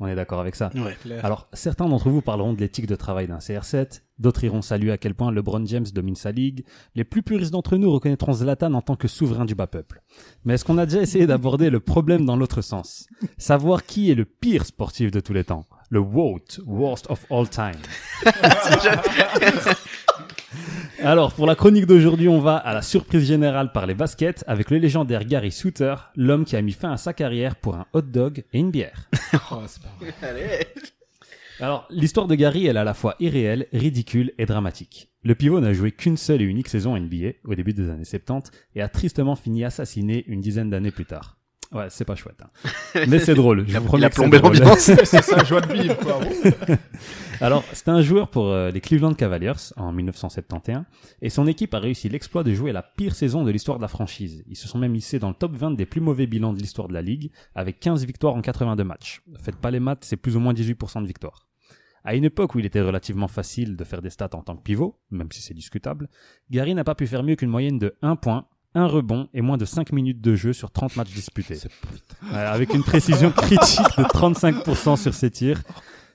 [0.00, 0.70] On est d'accord avec ça?
[0.74, 0.96] Ouais.
[1.22, 4.98] Alors, certains d'entre vous parleront de l'éthique de travail d'un CR7, d'autres iront saluer à
[4.98, 6.64] quel point LeBron James domine sa ligue,
[6.96, 10.02] les plus puristes d'entre nous reconnaîtront Zlatan en tant que souverain du bas peuple.
[10.44, 13.06] Mais est-ce qu'on a déjà essayé d'aborder le problème dans l'autre sens?
[13.38, 15.64] Savoir qui est le pire sportif de tous les temps?
[15.94, 17.80] Le WOT, Worst of All Time.
[21.04, 24.72] Alors, pour la chronique d'aujourd'hui, on va à la surprise générale par les baskets avec
[24.72, 28.02] le légendaire Gary Souter, l'homme qui a mis fin à sa carrière pour un hot
[28.02, 29.08] dog et une bière.
[29.52, 30.12] Oh, c'est pas vrai.
[30.20, 30.66] Allez.
[31.60, 35.12] Alors, l'histoire de Gary, elle est à la fois irréelle, ridicule et dramatique.
[35.22, 38.50] Le pivot n'a joué qu'une seule et unique saison NBA, au début des années 70,
[38.74, 41.36] et a tristement fini assassiné une dizaine d'années plus tard.
[41.72, 42.40] Ouais, c'est pas chouette.
[42.42, 43.04] hein.
[43.08, 44.78] Mais c'est drôle, je vous promets il a plombé l'ambiance.
[45.04, 46.20] C'est ça, joie de vivre, quoi.
[47.40, 50.84] Alors, c'était un joueur pour euh, les Cleveland Cavaliers en 1971,
[51.20, 53.88] et son équipe a réussi l'exploit de jouer la pire saison de l'histoire de la
[53.88, 54.44] franchise.
[54.46, 56.86] Ils se sont même hissés dans le top 20 des plus mauvais bilans de l'histoire
[56.86, 59.22] de la ligue, avec 15 victoires en 82 matchs.
[59.42, 61.46] Faites pas les maths, c'est plus ou moins 18% de victoires.
[62.04, 64.62] À une époque où il était relativement facile de faire des stats en tant que
[64.62, 66.08] pivot, même si c'est discutable,
[66.50, 69.56] Gary n'a pas pu faire mieux qu'une moyenne de 1 point, 1 rebond et moins
[69.56, 71.58] de 5 minutes de jeu sur 30 matchs disputés.
[72.30, 75.62] Ouais, avec une précision critique de 35% sur ses tirs.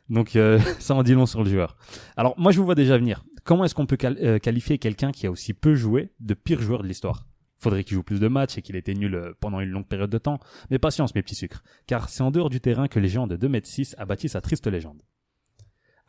[0.09, 1.75] Donc euh, ça en dit long sur le joueur.
[2.17, 3.23] Alors moi je vous vois déjà venir.
[3.43, 6.83] Comment est-ce qu'on peut euh, qualifier quelqu'un qui a aussi peu joué de pire joueur
[6.83, 7.25] de l'histoire?
[7.59, 10.09] Faudrait qu'il joue plus de matchs et qu'il était nul euh, pendant une longue période
[10.09, 10.39] de temps.
[10.69, 13.35] Mais patience mes petits sucres, car c'est en dehors du terrain que les géant de
[13.35, 15.01] 2m6 a bâti sa triste légende.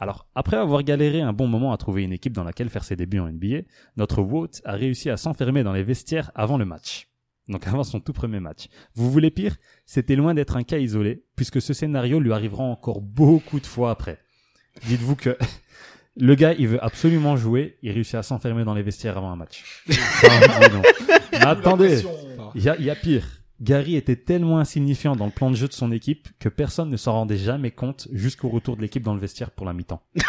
[0.01, 2.97] Alors, après avoir galéré un bon moment à trouver une équipe dans laquelle faire ses
[2.97, 3.63] débuts en NBA,
[3.97, 7.09] notre Wout a réussi à s'enfermer dans les vestiaires avant le match.
[7.49, 8.69] Donc avant son tout premier match.
[8.95, 9.57] Vous voulez pire?
[9.85, 13.91] C'était loin d'être un cas isolé, puisque ce scénario lui arrivera encore beaucoup de fois
[13.91, 14.19] après.
[14.87, 15.37] Dites-vous que
[16.17, 19.37] le gars, il veut absolument jouer, il réussit à s'enfermer dans les vestiaires avant un
[19.37, 19.85] match.
[21.33, 22.03] Mais attendez,
[22.55, 23.40] il y a, il y a pire.
[23.61, 26.97] Gary était tellement insignifiant dans le plan de jeu de son équipe que personne ne
[26.97, 30.03] s'en rendait jamais compte jusqu'au retour de l'équipe dans le vestiaire pour la mi-temps.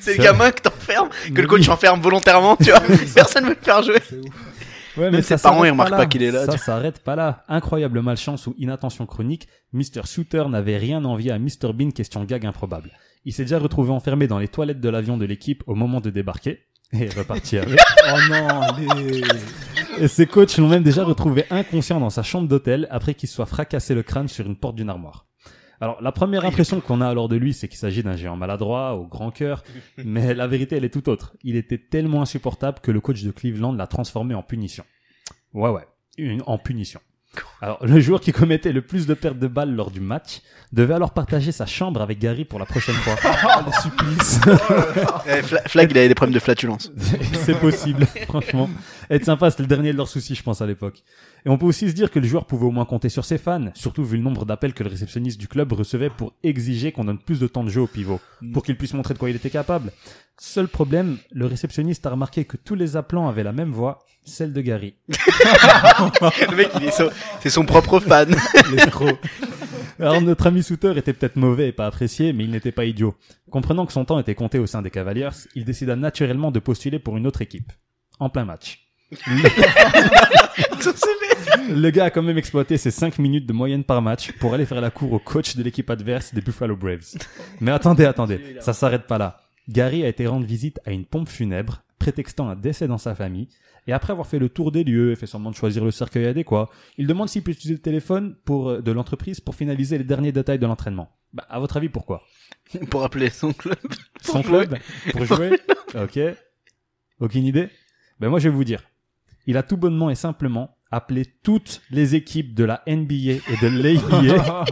[0.00, 2.80] C'est le gamin que t'enfermes, que le coach enferme volontairement, tu vois.
[3.14, 4.00] Personne veut le faire jouer.
[4.96, 5.96] Ouais, Même ses ça parents, s'arrête ils remarquent là.
[5.98, 7.44] pas qu'il est là, Ça s'arrête pas là.
[7.48, 10.02] Incroyable malchance ou inattention chronique, Mr.
[10.04, 11.72] Souter n'avait rien envié à Mr.
[11.74, 12.90] Bean question gag improbable.
[13.24, 16.10] Il s'est déjà retrouvé enfermé dans les toilettes de l'avion de l'équipe au moment de
[16.10, 16.60] débarquer.
[16.92, 17.78] Et reparti avec.
[18.12, 19.22] Oh non, allez.
[20.00, 23.34] Et ses coachs l'ont même déjà retrouvé inconscient dans sa chambre d'hôtel après qu'il se
[23.34, 25.26] soit fracassé le crâne sur une porte d'une armoire.
[25.82, 28.94] Alors, la première impression qu'on a alors de lui, c'est qu'il s'agit d'un géant maladroit,
[28.96, 29.64] au grand cœur,
[30.04, 31.32] mais la vérité, elle est tout autre.
[31.42, 34.84] Il était tellement insupportable que le coach de Cleveland l'a transformé en punition.
[35.54, 35.86] Ouais, ouais,
[36.18, 37.00] une- en punition.
[37.62, 40.40] Alors, le joueur qui commettait le plus de pertes de balles lors du match
[40.72, 43.14] devait alors partager sa chambre avec Gary pour la prochaine fois.
[43.66, 44.40] le supplice.
[45.28, 46.90] Eh, Fla- Flag, il avait des problèmes de flatulence.
[47.44, 48.68] c'est possible, franchement.
[49.10, 51.02] Être sympa, c'était le dernier de leurs soucis, je pense, à l'époque.
[51.44, 53.38] Et on peut aussi se dire que le joueur pouvait au moins compter sur ses
[53.38, 57.04] fans, surtout vu le nombre d'appels que le réceptionniste du club recevait pour exiger qu'on
[57.04, 58.20] donne plus de temps de jeu au pivot,
[58.52, 59.90] pour qu'il puisse montrer de quoi il était capable.
[60.38, 64.52] Seul problème, le réceptionniste a remarqué que tous les appelants avaient la même voix, celle
[64.52, 64.94] de Gary.
[65.08, 68.34] le mec, il est son- c'est son propre fan.
[68.72, 69.18] L'escroc.
[69.98, 73.14] Alors notre ami Souter était peut-être mauvais et pas apprécié, mais il n'était pas idiot.
[73.50, 76.98] Comprenant que son temps était compté au sein des Cavaliers, il décida naturellement de postuler
[76.98, 77.72] pour une autre équipe.
[78.18, 78.89] En plein match.
[81.68, 84.66] Le gars a quand même exploité ses 5 minutes de moyenne par match pour aller
[84.66, 87.16] faire la cour au coach de l'équipe adverse des Buffalo Braves.
[87.60, 89.40] Mais attendez, attendez, ça s'arrête pas là.
[89.68, 93.48] Gary a été rendre visite à une pompe funèbre, prétextant un décès dans sa famille,
[93.86, 96.26] et après avoir fait le tour des lieux et fait semblant de choisir le cercueil
[96.26, 96.68] adéquat,
[96.98, 100.32] il demande s'il peut utiliser le téléphone pour, euh, de l'entreprise pour finaliser les derniers
[100.32, 101.10] détails de l'entraînement.
[101.32, 102.22] Bah, à votre avis, pourquoi?
[102.90, 103.78] Pour appeler son club.
[104.22, 104.76] Son club?
[105.12, 105.58] Pour jouer
[105.94, 106.18] Ok.
[107.20, 107.68] Aucune idée?
[108.18, 108.82] Ben moi, je vais vous dire.
[109.50, 113.66] Il a tout bonnement et simplement appelé toutes les équipes de la NBA et de
[113.66, 114.64] l'ABA,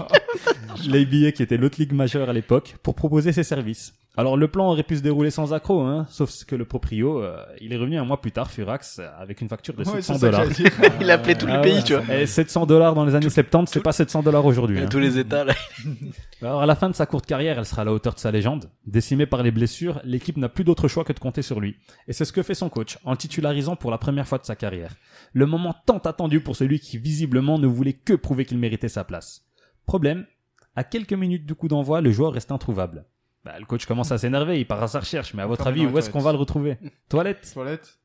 [0.87, 3.95] l'ABA qui était l'autre ligue majeure à l'époque, pour proposer ses services.
[4.19, 7.41] Alors le plan aurait pu se dérouler sans accroc, hein, sauf que le proprio, euh,
[7.61, 10.15] il est revenu un mois plus tard, Furax, euh, avec une facture de Ouais, 700
[10.15, 10.91] c'est ça que dollars.
[11.01, 12.17] Il a appelé tous les Ah pays, tu vois.
[12.17, 14.81] Et 700 dollars dans les années 70, c'est pas 700 dollars aujourd'hui.
[14.81, 14.87] hein.
[14.91, 15.55] Tous les États, là.
[16.43, 18.33] Alors à la fin de sa courte carrière, elle sera à la hauteur de sa
[18.33, 18.69] légende.
[18.87, 21.77] Décimée par les blessures, l'équipe n'a plus d'autre choix que de compter sur lui.
[22.09, 24.57] Et c'est ce que fait son coach, en titularisant pour la première fois de sa
[24.57, 24.97] carrière.
[25.33, 29.05] Le moment tant attendu pour celui qui visiblement ne voulait que prouver qu'il méritait sa
[29.05, 29.45] place.
[29.87, 30.27] Problème,
[30.75, 33.05] à quelques minutes du coup d'envoi, le joueur reste introuvable.
[33.45, 35.87] Bah, le coach commence à s'énerver, il part à sa recherche, mais à votre avis,
[35.87, 36.77] où est-ce qu'on va le retrouver
[37.09, 37.99] Toilette Toilette.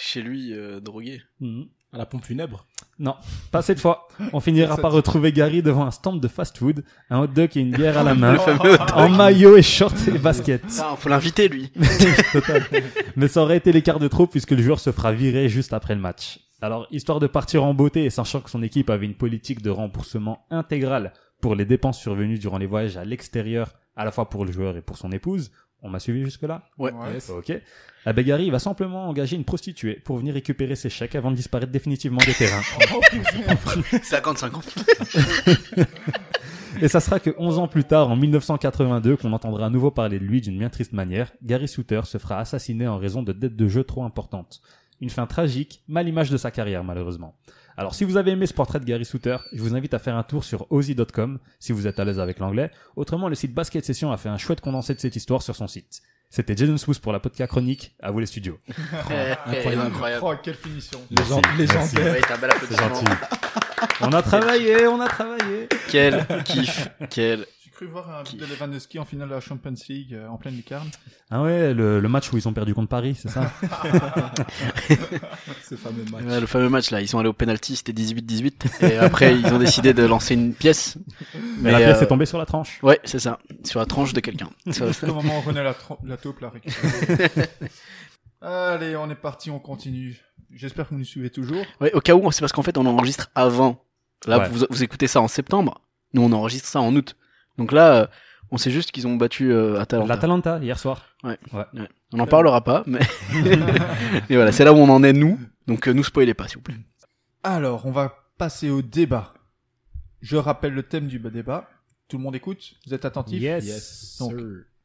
[0.00, 1.22] Chez lui, euh, drogué.
[1.40, 1.68] Mhm.
[1.92, 2.66] À la pompe funèbre.
[2.98, 3.16] Non,
[3.50, 4.08] pas cette fois.
[4.32, 7.70] On finira par retrouver Gary devant un stand de fast-food, un hot dog et une
[7.70, 8.38] bière à la main,
[8.94, 10.62] en maillot et short et basket.
[10.80, 11.70] Ah, faut l'inviter, lui.
[12.32, 12.64] Total.
[13.16, 15.94] Mais ça aurait été l'écart de trop puisque le joueur se fera virer juste après
[15.94, 16.40] le match.
[16.62, 19.70] Alors, histoire de partir en beauté et sachant que son équipe avait une politique de
[19.70, 24.44] remboursement intégral pour les dépenses survenues durant les voyages à l'extérieur, à la fois pour
[24.44, 25.50] le joueur et pour son épouse,
[25.82, 26.92] on m'a suivi jusque-là Ouais.
[26.92, 27.18] Ouais.
[27.30, 27.52] Ok.
[28.04, 31.72] La Gary va simplement engager une prostituée pour venir récupérer ses chèques avant de disparaître
[31.72, 32.60] définitivement des terrains.
[33.92, 35.86] 50-50.
[36.80, 40.18] Et ça sera que 11 ans plus tard, en 1982, qu'on entendra à nouveau parler
[40.18, 41.32] de lui d'une bien triste manière.
[41.42, 44.60] Gary Souter se fera assassiner en raison de dettes de jeu trop importantes.
[45.00, 47.36] Une fin tragique, mal image de sa carrière malheureusement.
[47.76, 50.16] Alors si vous avez aimé ce portrait de Gary Souter, je vous invite à faire
[50.16, 52.70] un tour sur ozzy.com si vous êtes à l'aise avec l'anglais.
[52.96, 55.66] Autrement, le site Basket Session a fait un chouette condensé de cette histoire sur son
[55.66, 56.02] site.
[56.28, 57.94] C'était Jaden Smooth pour la podcast chronique.
[58.02, 58.58] À vous les studios.
[59.46, 59.82] Incroyable.
[59.82, 60.24] Incroyable.
[60.26, 60.98] Oh, quelle finition.
[61.10, 62.16] Légendaire.
[64.00, 65.68] On a travaillé, on a travaillé.
[65.88, 66.88] Quel kiff.
[67.10, 67.44] Quel.
[67.72, 70.36] J'ai cru voir un vidéo de Lewandowski en finale de la Champions League euh, en
[70.36, 70.90] pleine lucarne.
[71.30, 73.50] Ah ouais, le, le match où ils ont perdu contre Paris, c'est ça
[75.68, 76.22] Ce fameux match.
[76.24, 78.84] Ouais, le fameux match là, ils sont allés au penalty, c'était 18-18.
[78.92, 80.98] Et après, ils ont décidé de lancer une pièce.
[81.60, 82.78] Mais la pièce euh, est tombée sur la tranche.
[82.82, 83.38] Ouais, c'est ça.
[83.64, 84.50] Sur la tranche de quelqu'un.
[84.66, 86.50] Juste au moment où on renaît la, la taupe, là.
[86.50, 87.48] récupérée.
[88.42, 90.20] Allez, on est parti, on continue.
[90.50, 91.64] J'espère que vous nous suivez toujours.
[91.80, 93.82] Ouais, au cas où, c'est parce qu'en fait, on enregistre avant.
[94.26, 94.48] Là, Ouais.
[94.50, 95.80] vous, vous écoutez ça en septembre.
[96.12, 97.16] Nous, on enregistre ça en août.
[97.58, 98.06] Donc là, euh,
[98.50, 100.14] on sait juste qu'ils ont battu euh, Atalanta.
[100.14, 101.06] L'Atalanta, hier soir.
[101.22, 101.36] On
[102.16, 103.00] n'en parlera pas, mais.
[104.30, 105.38] Et voilà, c'est là où on en est, nous.
[105.66, 106.76] Donc, euh, nous spoilez pas, s'il vous plaît.
[107.42, 109.34] Alors, on va passer au débat.
[110.20, 111.68] Je rappelle le thème du débat.
[112.08, 113.64] Tout le monde écoute Vous êtes attentifs Yes.
[113.64, 114.16] Yes.
[114.20, 114.34] Donc.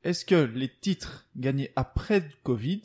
[0.04, 2.82] Est-ce que les titres gagnés après Covid,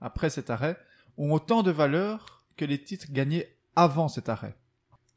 [0.00, 0.78] après cet arrêt,
[1.18, 4.56] ont autant de valeur que les titres gagnés avant cet arrêt?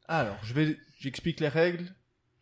[0.08, 1.86] Alors, je vais, j'explique les règles.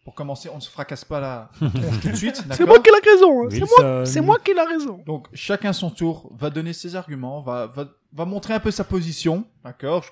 [0.05, 2.89] Pour commencer, on ne se fracasse pas la tronche tout de suite, C'est moi qui
[2.89, 3.45] ai la raison.
[3.45, 3.49] hein.
[3.51, 5.03] C'est moi, c'est moi qui ai la raison.
[5.07, 8.85] Donc, chacun son tour va donner ses arguments, va, va, va montrer un peu sa
[8.85, 10.05] position, d'accord?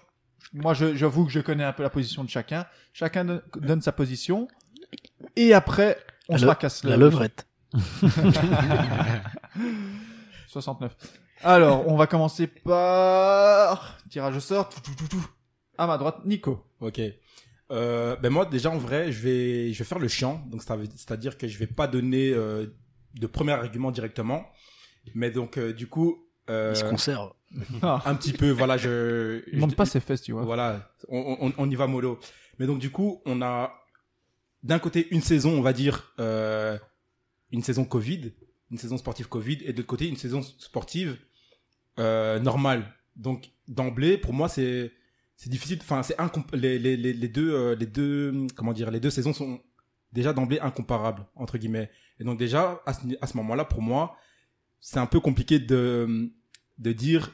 [0.52, 2.66] Moi, j'avoue que je connais un peu la position de chacun.
[2.92, 4.46] Chacun don- donne sa position.
[5.36, 5.98] Et après,
[6.28, 7.46] on La se fracasse La levrette.
[10.48, 10.94] 69.
[11.42, 14.68] Alors, on va commencer par tirage au sort.
[14.68, 15.26] Tout, tout, tout, tout.
[15.76, 16.64] À ma droite, Nico.
[16.80, 17.00] Ok.
[17.70, 20.74] Euh, ben moi déjà en vrai je vais je vais faire le chiant donc ça
[20.74, 22.66] veut- c'est-à-dire que je vais pas donner euh,
[23.14, 24.46] de premier argument directement.
[25.14, 27.32] Mais donc euh, du coup euh, Il se conserve.
[27.82, 30.42] un petit peu voilà je, Il monte je- pas ses fesses, tu vois.
[30.44, 32.18] voilà on, on, on y va mollo.
[32.58, 33.72] Mais donc du coup on a
[34.62, 36.78] d'un côté une saison on va dire euh,
[37.52, 38.32] une saison Covid
[38.70, 41.18] une saison sportive Covid et de l'autre côté une saison sportive
[41.98, 42.94] euh, normale.
[43.16, 44.92] Donc d'emblée pour moi c'est
[45.40, 48.90] c'est difficile enfin c'est incomp- les, les, les, les deux euh, les deux comment dire
[48.90, 49.60] les deux saisons sont
[50.12, 54.16] déjà d'emblée incomparables entre guillemets et donc déjà à ce, à ce moment-là pour moi
[54.80, 56.30] c'est un peu compliqué de
[56.78, 57.30] de dire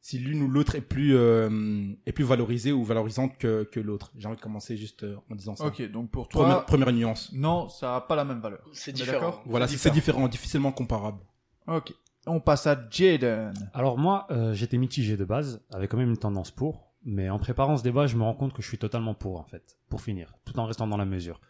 [0.00, 4.12] si l'une ou l'autre est plus euh, est plus valorisée ou valorisante que, que l'autre
[4.16, 6.92] j'ai envie de commencer juste euh, en disant ça Ok, donc pour toi, première, première
[6.92, 8.62] nuance non, ça a pas la même valeur.
[8.72, 9.12] C'est différent.
[9.20, 9.42] d'accord?
[9.46, 11.18] Voilà c'est différent difficilement comparable
[11.66, 11.92] Ok.
[12.26, 13.52] On passe à Jaden.
[13.72, 17.38] Alors moi, euh, j'étais mitigé de base, avec quand même une tendance pour, mais en
[17.38, 20.00] préparant ce débat, je me rends compte que je suis totalement pour en fait, pour
[20.00, 21.40] finir, tout en restant dans la mesure.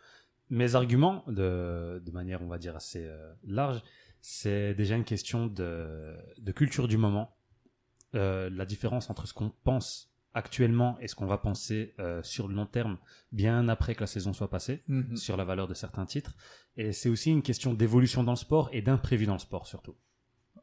[0.51, 3.83] Mes arguments, de, de manière on va dire assez euh, large,
[4.21, 7.35] c'est déjà une question de, de culture du moment,
[8.15, 12.49] Euh, la différence entre ce qu'on pense actuellement et ce qu'on va penser euh, sur
[12.49, 12.97] le long terme,
[13.33, 15.15] bien après que la saison soit passée, Mhm.
[15.17, 16.35] sur la valeur de certains titres.
[16.79, 19.95] Et c'est aussi une question d'évolution dans le sport et d'imprévu dans le sport surtout.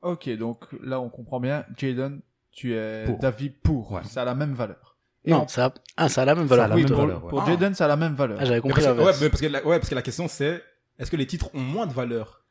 [0.02, 1.66] Ok, donc là on comprend bien.
[1.78, 2.22] Jaden,
[2.56, 3.20] tu es Pour.
[3.20, 3.92] d'avis pour.
[3.92, 4.02] Ouais.
[4.10, 4.98] Ça a la même valeur.
[5.26, 5.74] Et Non, on- ça a...
[5.98, 6.64] Ah, ça a la même valeur.
[6.64, 7.30] Ça a la oui, même pour, valeur, ouais.
[7.30, 7.46] pour Ah.
[7.48, 8.38] Jaden, ça a la même valeur.
[8.40, 10.28] Ah, j'avais Mais compris parce, ouais, mais parce que la, ouais parce que la question
[10.28, 10.64] c'est
[10.98, 12.42] est-ce que les titres ont moins de valeur?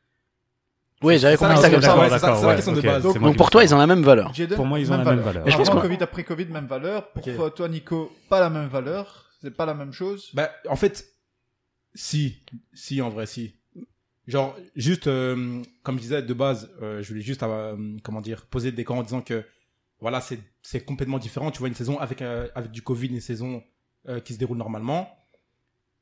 [1.01, 1.97] Oui, j'avais compris la ça comme ça.
[1.99, 3.03] ouais, c'est ça, c'est la question de base.
[3.03, 4.33] Donc, pour me toi, ils ont la même valeur.
[4.33, 5.43] Jaden, Pour moi, ils ont la même valeur.
[5.45, 7.11] Mais je pense Avant que- Covid, après Covid, même valeur.
[7.11, 9.29] Pour toi, Nico, pas la même valeur.
[9.41, 10.29] C'est pas la même chose.
[10.33, 11.05] Bah, en fait,
[11.93, 12.41] si,
[12.73, 13.55] si, en vrai, si.
[14.27, 18.45] Genre, juste, euh, comme je disais de base, euh, je voulais juste, euh, comment dire,
[18.47, 19.43] poser des camps en disant que,
[19.99, 20.39] voilà, c'est,
[20.85, 21.51] complètement différent.
[21.51, 23.63] Tu vois, une saison avec, euh, avec du Covid, une saison
[24.07, 25.09] euh, qui se déroule normalement.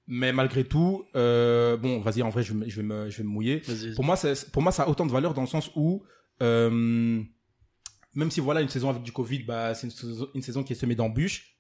[0.08, 3.18] Mais malgré tout, euh, bon, vas-y, en vrai, je, vais me- je vais me, je
[3.18, 3.62] vais me mouiller.
[3.96, 6.04] Pour moi, c'est- pour moi, ça a autant de valeur dans le sens où,
[6.42, 10.74] même si voilà, une saison avec du Covid, bah, c'est une saison, une saison qui
[10.74, 11.58] est semée d'embûches.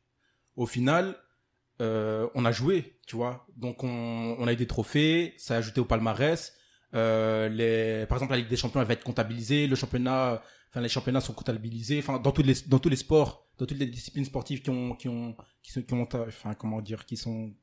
[0.55, 1.15] Au final,
[1.79, 3.45] on a joué, tu vois.
[3.55, 6.53] Donc, on, on a eu des trophées, ça a ajouté au palmarès.
[6.93, 9.67] Les, par exemple, la Ligue des Champions, elle va être comptabilisée.
[9.67, 10.41] Le championnat,
[10.73, 11.99] enfin, les championnats sont comptabilisés.
[11.99, 14.95] Enfin, dans tous les, dans tous les sports, dans toutes les disciplines sportives qui ont,
[14.95, 17.53] qui ont, qui sont, qui ont, enfin, comment dire, qui sont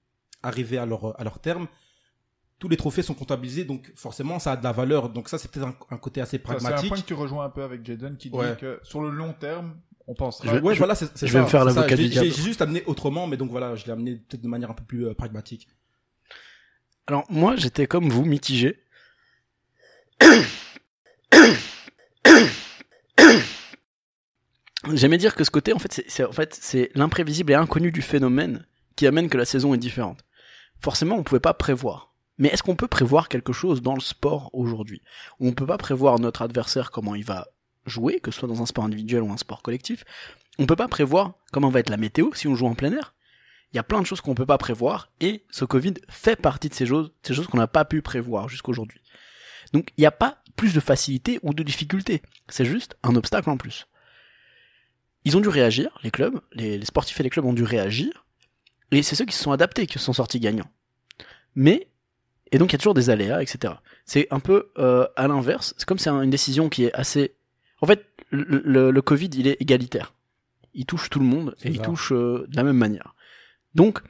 [0.43, 1.67] arrivés à leur, à leur terme.
[2.61, 5.09] Tous les trophées sont comptabilisés, donc forcément, ça a de la valeur.
[5.09, 6.89] Donc ça, c'est peut-être un, un côté assez Ça, C'est un pragmatique.
[6.89, 8.57] point que tu rejoins un peu avec Jaden qui dit Ouais.
[8.61, 10.55] que sur le long terme, on pensera.
[10.57, 12.29] Je- ouais, voilà, c'est, c'est je vais me faire l'avocat J'ai- du diable.
[12.29, 14.75] J'ai j'ai juste amené autrement, mais donc voilà, je l'ai amené peut-être de manière un
[14.75, 15.69] peu plus euh, pragmatique.
[17.07, 18.79] Alors moi j'étais comme vous mitigé.
[24.95, 26.59] J'aimais dire que ce côté en fait c'est- en fait
[26.95, 28.67] l'imprévisible et inconnu du phénomène
[28.97, 30.25] qui amène que la saison est différente.
[30.81, 32.15] Forcément on pouvait pas prévoir.
[32.39, 35.03] Mais est-ce qu'on peut prévoir quelque chose dans le sport aujourd'hui?
[35.41, 37.49] On peut pas prévoir notre adversaire comment il va
[37.85, 40.05] jouer, que ce soit dans un sport individuel ou un sport collectif?
[40.59, 43.15] On peut pas prévoir comment va être la météo si on joue en plein air.
[43.73, 46.71] Il y a plein de choses qu'on peut pas prévoir et ce Covid fait partie
[46.71, 49.03] de ces choses, ces choses qu'on n'a pas pu prévoir jusqu'aujourd'hui.
[49.75, 53.51] Donc il n'y a pas plus de facilité ou de difficulté, c'est juste un obstacle
[53.51, 53.87] en plus.
[55.25, 58.25] Ils ont dû réagir, les clubs, les, les sportifs et les clubs ont dû réagir,
[58.91, 60.71] et c'est ceux qui se sont adaptés qui sont sortis gagnants.
[61.55, 61.89] Mais,
[62.53, 63.75] et donc il y a toujours des aléas, etc.
[64.07, 67.35] C'est un peu euh, à l'inverse, c'est comme c'est un- une décision qui est assez...
[67.81, 70.13] En fait, le, le- le Covid, il est égalitaire.
[70.75, 73.15] Il touche tout le monde, et il touche euh, de la même manière.
[73.75, 74.01] Donc,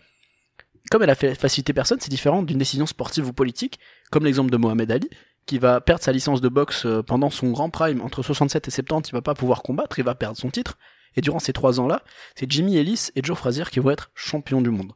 [0.91, 3.79] comme elle a fait faciliter personne, c'est différent d'une décision sportive ou politique,
[4.11, 5.09] comme l'exemple de Mohamed Ali,
[5.47, 8.71] qui va perdre sa licence de boxe euh, pendant son grand prime, entre 67 et
[8.71, 10.79] 70, il va pas pouvoir combattre, il va perdre son titre.
[11.17, 12.03] Et durant ces trois ans-là,
[12.35, 14.93] c'est Jimmy Ellis et Joe Frazier qui vont être champions du monde.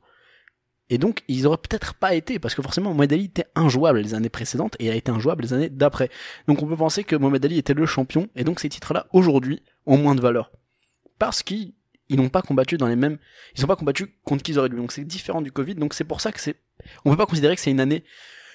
[0.90, 4.14] Et donc, ils auraient peut-être pas été, parce que forcément, Mohamed Ali était injouable les
[4.14, 6.11] années précédentes et a été injouable les années d'après.
[6.46, 9.62] Donc, on peut penser que Mohamed Ali était le champion, et donc ces titres-là, aujourd'hui,
[9.87, 10.53] ont moins de valeur.
[11.18, 11.72] Parce qu'ils
[12.11, 13.18] ils n'ont pas combattu dans les mêmes,
[13.57, 14.77] ils n'ont pas combattu contre qui ils auraient dû.
[14.77, 15.74] Donc, c'est différent du Covid.
[15.74, 16.57] Donc, c'est pour ça que c'est,
[17.03, 18.05] peut pas considérer que c'est une année,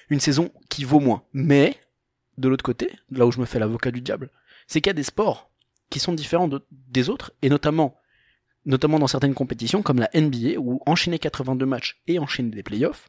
[0.08, 1.24] une saison qui vaut moins.
[1.32, 1.76] Mais,
[2.38, 4.30] de l'autre côté, là où je me fais l'avocat du diable,
[4.68, 5.49] c'est qu'il y a des sports
[5.90, 7.96] qui sont différents de- des autres, et notamment,
[8.64, 13.08] notamment dans certaines compétitions, comme la NBA, où enchaîner 82 matchs et enchaîner des playoffs,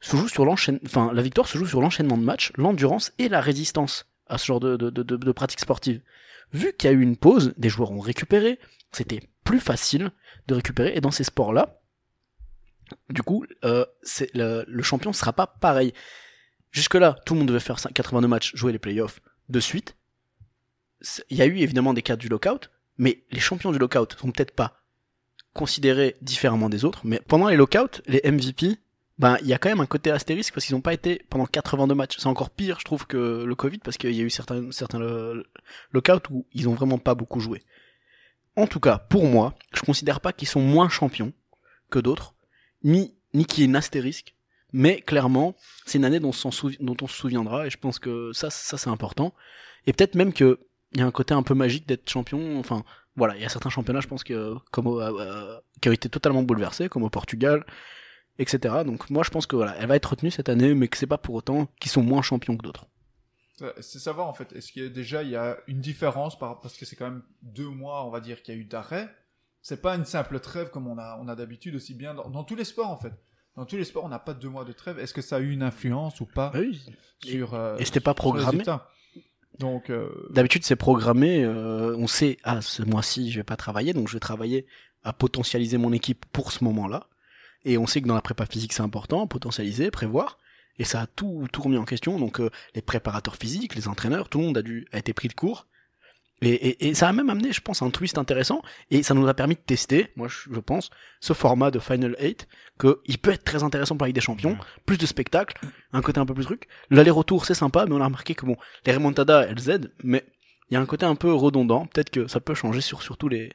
[0.00, 3.40] se joue sur enfin, la victoire se joue sur l'enchaînement de matchs, l'endurance et la
[3.40, 5.60] résistance à ce genre de, de, de, pratiques.
[6.52, 8.58] Vu qu'il y a eu une pause, des joueurs ont récupéré,
[8.92, 10.12] c'était plus facile
[10.46, 11.80] de récupérer, et dans ces sports-là,
[13.10, 13.84] du coup, euh,
[14.24, 15.92] le champion ne sera pas pareil.
[16.70, 19.96] Jusque-là, tout le monde devait faire 82 matchs, jouer les playoffs de suite.
[21.30, 24.30] Il y a eu évidemment des cas du lockout, mais les champions du lockout sont
[24.32, 24.82] peut-être pas
[25.54, 27.00] considérés différemment des autres.
[27.04, 28.76] Mais pendant les lockouts, les MVP,
[29.18, 31.46] ben il y a quand même un côté astérisque parce qu'ils n'ont pas été pendant
[31.46, 32.16] 82 matchs.
[32.18, 34.98] C'est encore pire, je trouve, que le Covid parce qu'il y a eu certains certains
[35.00, 35.42] lo-
[35.92, 37.62] lockouts où ils ont vraiment pas beaucoup joué.
[38.56, 41.32] En tout cas, pour moi, je considère pas qu'ils sont moins champions
[41.90, 42.34] que d'autres,
[42.84, 44.34] ni ni qu'il y ait une astérisque.
[44.72, 45.56] Mais clairement,
[45.86, 49.34] c'est une année dont on se souviendra et je pense que ça, ça c'est important.
[49.86, 50.60] Et peut-être même que
[50.92, 52.58] il y a un côté un peu magique d'être champion.
[52.58, 52.84] Enfin,
[53.16, 56.08] voilà, il y a certains championnats, je pense que comme au- euh, qui ont été
[56.08, 57.64] totalement bouleversés, comme au Portugal,
[58.38, 58.82] etc.
[58.86, 61.06] Donc moi, je pense que voilà, elle va être retenue cette année, mais que c'est
[61.06, 62.86] pas pour autant qu'ils sont moins champions que d'autres.
[63.62, 66.38] Euh, C'est savoir en fait, est-ce qu'il y a déjà il y a une différence
[66.38, 68.64] par parce que c'est quand même deux mois, on va dire, qu'il y a eu
[68.64, 69.08] d'arrêt.
[69.62, 72.44] C'est pas une simple trêve comme on a on a d'habitude aussi bien dans, dans
[72.44, 73.12] tous les sports en fait.
[73.56, 75.00] Dans tous les sports, on n'a pas deux mois de trêve.
[75.00, 76.80] Est-ce que ça a eu une influence ou pas oui.
[77.24, 78.62] sur euh, et c'était pas programmé.
[79.58, 81.44] Donc euh, D'habitude, c'est programmé.
[81.44, 84.66] euh, on sait, ah, ce mois-ci, je vais pas travailler, donc je vais travailler
[85.02, 87.08] à potentialiser mon équipe pour ce moment-là.
[87.64, 90.38] Et on sait que dans la prépa physique, c'est important, potentialiser, prévoir.
[90.78, 92.18] Et ça a tout, tout remis en question.
[92.18, 95.28] Donc, euh, les préparateurs physiques, les entraîneurs, tout le monde a dû, a été pris
[95.28, 95.66] de court.
[96.40, 98.62] Et, et, et ça a même amené, je pense, un twist intéressant.
[98.90, 102.16] Et ça nous a permis de tester, moi, je, je pense, ce format de Final
[102.20, 102.46] 8,
[102.78, 104.56] que il peut être très intéressant pour la Ligue des Champions.
[104.86, 105.58] Plus de spectacles,
[105.92, 106.68] un côté un peu plus truc.
[106.90, 110.24] L'aller-retour, c'est sympa, mais on a remarqué que bon, les remontadas, elles aident, mais
[110.70, 111.86] il y a un côté un peu redondant.
[111.86, 113.52] Peut-être que ça peut changer sur surtout les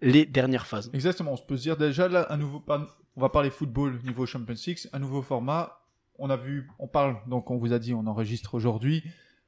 [0.00, 0.90] les dernières phases.
[0.92, 2.62] exactement, on se peut se dire déjà là un nouveau
[3.14, 5.78] on va parler football niveau Champions League, un nouveau format.
[6.18, 9.02] On a vu, on parle donc on vous a dit on enregistre aujourd'hui.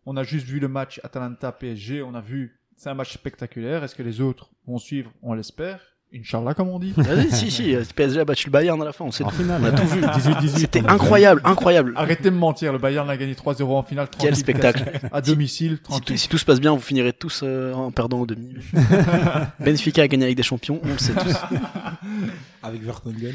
[0.06, 3.82] On a juste vu le match Atalanta-PSG, on a vu, c'est un match spectaculaire.
[3.84, 5.10] Est-ce que les autres vont suivre?
[5.22, 5.80] On l'espère.
[6.16, 6.92] Inch'Allah, comme on dit.
[6.96, 9.34] Vas-y, si, si, PSG a battu le Bayern à la fin, on sait En tout.
[9.36, 10.00] finale, On a tout vu.
[10.02, 10.48] 18-18.
[10.58, 11.92] C'était incroyable, incroyable.
[11.96, 14.06] Arrêtez de me mentir, le Bayern a gagné 3-0 en finale.
[14.16, 14.92] Quel spectacle.
[15.10, 16.18] À domicile, Si tout, tranquille.
[16.18, 18.54] si tout se passe bien, vous finirez tous euh, en perdant au demi.
[19.58, 21.34] Benfica a gagné avec des champions, on le sait tous.
[22.62, 23.34] Avec Vertonghen.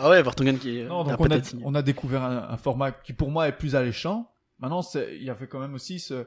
[0.00, 2.92] ah ouais, Vertonghen qui est Non, donc on a, on a découvert un, un format
[2.92, 4.29] qui pour moi est plus alléchant.
[4.60, 6.26] Maintenant, c'est- il y avait quand même aussi ce,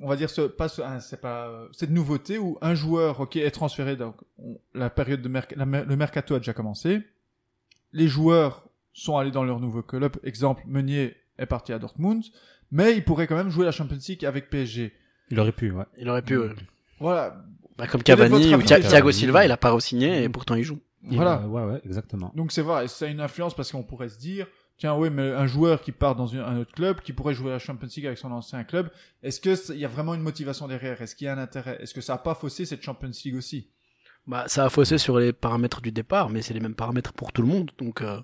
[0.00, 3.20] on va dire ce, pas ce, ah, c'est pas euh, cette nouveauté où un joueur,
[3.20, 3.96] ok, est transféré.
[3.96, 7.00] Donc on- la période de merc- la mer- le mercato a déjà commencé.
[7.92, 10.16] Les joueurs sont allés dans leur nouveau club.
[10.22, 12.22] Exemple, Meunier est parti à Dortmund,
[12.70, 14.92] mais il pourrait quand même jouer la Champions League avec PSG.
[15.30, 15.84] Il aurait pu, ouais.
[15.98, 16.50] Il aurait pu, ouais.
[17.00, 17.44] Voilà,
[17.76, 20.78] Bah, comme Cavani ou Thiago Silva, il a pas re-signé et pourtant il joue.
[21.02, 21.42] Il- Voilà.
[21.42, 22.32] euh, ouais, ouais, exactement.
[22.34, 24.46] Donc c'est vrai, et ça a une influence parce qu'on pourrait se dire,
[24.78, 27.50] tiens oui, mais un joueur qui part dans une- un autre club, qui pourrait jouer
[27.50, 28.90] la Champions League avec son ancien club,
[29.22, 31.00] est-ce que c'est- il y a vraiment une motivation derrière?
[31.02, 31.78] Est-ce qu'il y a un intérêt?
[31.80, 33.70] Est-ce que ça a pas faussé cette Champions League aussi?
[34.26, 37.32] Bah, ça a faussé sur les paramètres du départ, mais c'est les mêmes paramètres pour
[37.32, 37.70] tout le monde.
[37.78, 38.20] Donc euh,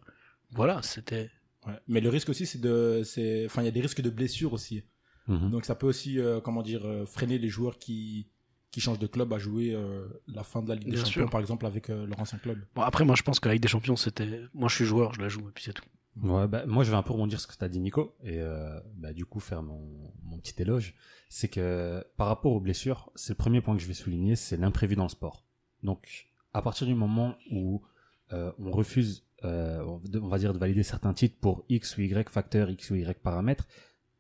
[0.51, 1.31] voilà, c'était.
[1.67, 1.75] Ouais.
[1.87, 4.53] Mais le risque aussi, c'est de, c'est, enfin, il y a des risques de blessures
[4.53, 4.83] aussi.
[5.29, 5.51] Mhm.
[5.51, 8.27] Donc ça peut aussi, euh, comment dire, euh, freiner les joueurs qui,
[8.73, 11.23] qui changent de club à jouer euh, la fin de la Ligue des Bien Champions,
[11.23, 11.31] sûr.
[11.31, 12.59] par exemple, avec euh, leur ancien club.
[12.75, 14.41] Bon, après, moi je pense que la Ligue des Champions, c'était.
[14.55, 15.85] Moi je suis joueur, je la joue, et puis c'est tout.
[16.17, 18.39] Bah, moi, je vais un peu rebondir sur ce que tu as dit, Nico, et
[18.39, 20.11] euh, bah, du coup, faire mon,
[20.43, 20.95] petit éloge.
[21.29, 24.57] C'est que par rapport aux blessures, c'est le premier point que je vais souligner, c'est
[24.57, 25.45] l'imprévu dans le sport.
[25.83, 27.83] Donc, à partir du moment où
[28.33, 32.29] euh, on refuse, euh, on va dire, de valider certains titres pour X ou Y
[32.29, 33.67] facteurs, X ou Y paramètres,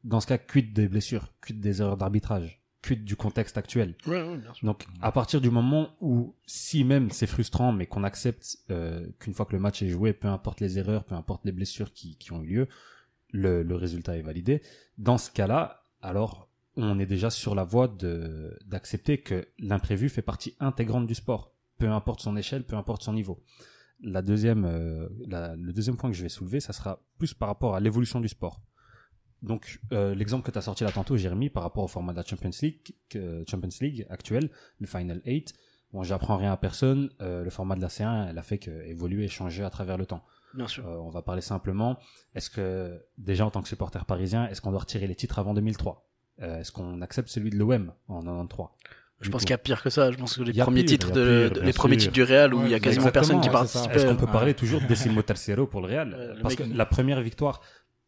[0.05, 3.95] dans ce cas, quid des blessures, quid des erreurs d'arbitrage, quid du contexte actuel.
[4.07, 4.67] Ouais, ouais, bien sûr.
[4.67, 9.35] Donc, à partir du moment où, si même c'est frustrant, mais qu'on accepte euh, qu'une
[9.35, 12.17] fois que le match est joué, peu importe les erreurs, peu importe les blessures qui,
[12.17, 12.69] qui ont eu lieu,
[13.31, 14.61] le, le résultat est validé.
[14.99, 20.23] Dans ce cas-là, alors, on est déjà sur la voie de d'accepter que l'imprévu fait
[20.23, 23.43] partie intégrante du sport, peu importe son échelle, peu importe son niveau.
[24.01, 27.49] La deuxième, euh, la- le deuxième point que je vais soulever, ça sera plus par
[27.49, 28.61] rapport à l'évolution du sport.
[29.43, 32.19] Donc, euh, l'exemple que tu as sorti là tantôt, Jérémy, par rapport au format de
[32.19, 35.53] la Champions League, que- Champions League actuel, le Final 8,
[35.93, 38.71] bon, j'apprends rien à personne, euh, le format de la C1, elle a fait que
[38.87, 40.25] évoluer et changer à travers le temps.
[40.55, 40.87] Bien sûr.
[40.87, 41.99] Euh, on va parler simplement,
[42.35, 45.55] est-ce que, déjà en tant que supporter parisien, est-ce qu'on doit retirer les titres avant
[45.55, 46.09] 2003
[46.41, 48.69] Euh, Est-ce qu'on accepte celui de l'OM en 93
[49.21, 50.11] Je pense qu'il y a pire que ça.
[50.11, 52.11] Je pense que les premiers pire, titres de, pire, les premiers sûr.
[52.11, 53.95] titres du Real où Ouais, il y a quasiment personne qui participait.
[53.97, 54.33] Est-ce qu'on peut Ouais.
[54.33, 56.15] parler toujours de décimo tercero pour le Real?
[56.15, 57.61] Euh, le Parce mec- que la première victoire,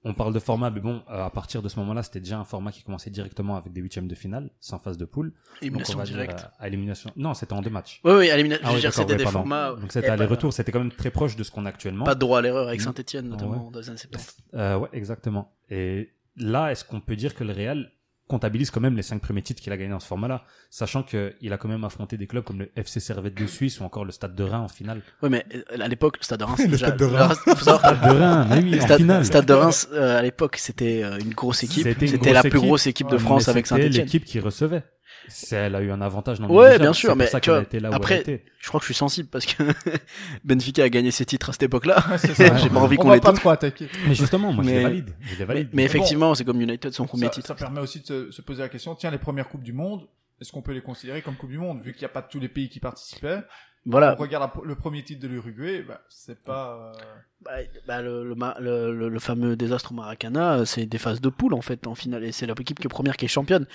[0.04, 2.44] on parle de format, mais bon, euh, à partir de ce moment-là, c'était déjà un
[2.44, 5.32] format qui commençait directement avec des huitièmes de finale, sans phase de poule.
[5.62, 6.40] Élimination directe.
[6.44, 7.10] euh, à élimination.
[7.16, 8.00] Non, c'était en deux matchs.
[8.04, 9.38] Oui, oui, élimina- Ah je veux oui, c'était des pardon.
[9.40, 9.72] formats.
[9.80, 12.04] Donc c'était et aller-retour, c'était quand même très proche de ce qu'on a actuellement.
[12.04, 12.84] Pas, de droit à l'erreur avec Mm.
[12.84, 13.72] Saint-Etienne, notamment Ouais.
[13.72, 14.36] dans les années 70.
[14.54, 15.52] Euh, ouais, exactement.
[15.70, 17.90] Et là, est-ce qu'on peut dire que le Real
[18.26, 21.52] comptabilise quand même les cinq premiers titres qu'il a gagnés dans ce format-là, sachant qu'il
[21.52, 24.12] a quand même affronté des clubs comme le FC Servette de Suisse ou encore le
[24.12, 25.02] Stade de Reims en finale.
[25.22, 27.38] Oui, mais euh, à l'époque, le Stade de Reims, Le déjà- Stade de Reims.
[27.44, 29.24] savoir que De Reims, mais oui, le en Stade, finale.
[29.26, 31.82] Stade de Reims, euh, à l'époque, c'était euh, une grosse équipe.
[31.82, 34.04] C'était C'était la plus grosse équipe de France Mais avec c'était Saint-Etienne.
[34.04, 34.84] l'équipe qui recevait.
[35.28, 37.80] C'est- Elle a eu un avantage non Ouais, bien sûr, mais ça tu vois, été
[37.80, 38.44] là où après, elle était.
[38.60, 39.62] Je crois que je suis sensible parce que
[40.44, 42.02] Benfica a gagné ses titres à cette époque-là.
[42.18, 42.56] C'est ça.
[42.56, 43.40] J'ai pas envie On qu'on les pas touche.
[43.40, 43.88] trop attaquer.
[44.06, 45.10] Mais justement, moi, je Mais- les valide.
[45.20, 45.68] Je les Mais, valide.
[45.72, 47.46] mais effectivement, c'est comme United, son premier Ça, titre.
[47.48, 50.06] ça permet aussi de se, se poser la question, tiens, les premières Coupes du Monde,
[50.40, 52.40] est-ce qu'on peut les considérer comme Coupe du Monde Vu qu'il n'y a pas tous
[52.40, 53.40] les pays qui participaient,
[53.86, 54.16] Voilà.
[54.18, 56.92] on regarde le premier titre de l'Uruguay, bah, c'est pas...
[56.96, 57.00] euh,
[57.44, 57.50] Bah,
[57.86, 61.54] bah, le, le, le- le fameux désastre au Maracana, euh, c'est des phases de poule
[61.54, 63.66] en fait en finale et c'est l'équipe qui est première qui est championne.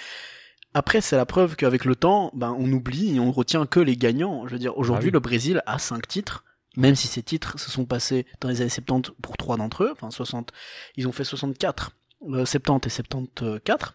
[0.74, 3.98] Après, c'est la preuve qu'avec le temps, ben, on oublie et on retient que les
[3.98, 4.46] gagnants.
[4.48, 5.14] Je veux dire, aujourd'hui, Ah oui.
[5.14, 6.44] le Brésil a 5 titres,
[6.78, 9.90] même si ces titres se sont passés dans les années 70 pour trois d'entre eux,
[9.92, 10.52] enfin 60,
[10.96, 11.92] ils ont fait 64,
[12.30, 13.94] euh, 70 et 74.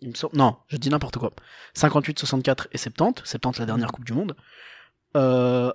[0.00, 1.32] Il me semble, non, je dis n'importe quoi.
[1.74, 4.34] 58, 64 et 70, 70 la dernière Coupe du Monde.
[5.16, 5.72] Euh,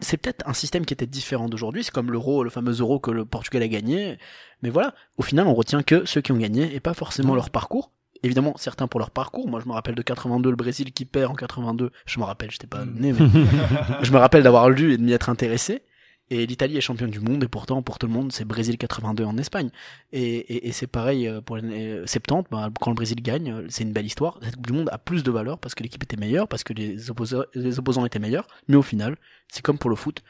[0.00, 1.82] c'est peut-être un système qui était différent d'aujourd'hui.
[1.82, 4.18] C'est comme l'euro, le fameux euro que le Portugal a gagné.
[4.62, 7.50] Mais voilà, au final, on retient que ceux qui ont gagné et pas forcément leur
[7.50, 7.90] parcours.
[8.22, 9.48] Évidemment, certains pour leur parcours.
[9.48, 11.92] Moi, je me rappelle de 82, le Brésil qui perd en 82.
[12.06, 13.26] Je me rappelle, j'étais pas né, mais
[14.02, 15.82] je me rappelle d'avoir lu et de m'y être intéressé.
[16.30, 19.24] Et l'Italie est championne du monde, et pourtant, pour tout le monde, c'est Brésil 82
[19.24, 19.70] en Espagne.
[20.12, 23.50] Et, et, et c'est pareil euh, pour les années 70, bah, quand le Brésil gagne,
[23.50, 24.38] euh, c'est une belle histoire.
[24.42, 26.74] Cette Coupe du Monde a plus de valeur parce que l'équipe était meilleure, parce que
[26.74, 28.46] les opposants, les opposants étaient meilleurs.
[28.68, 29.16] Mais au final,
[29.48, 30.22] c'est comme pour le foot.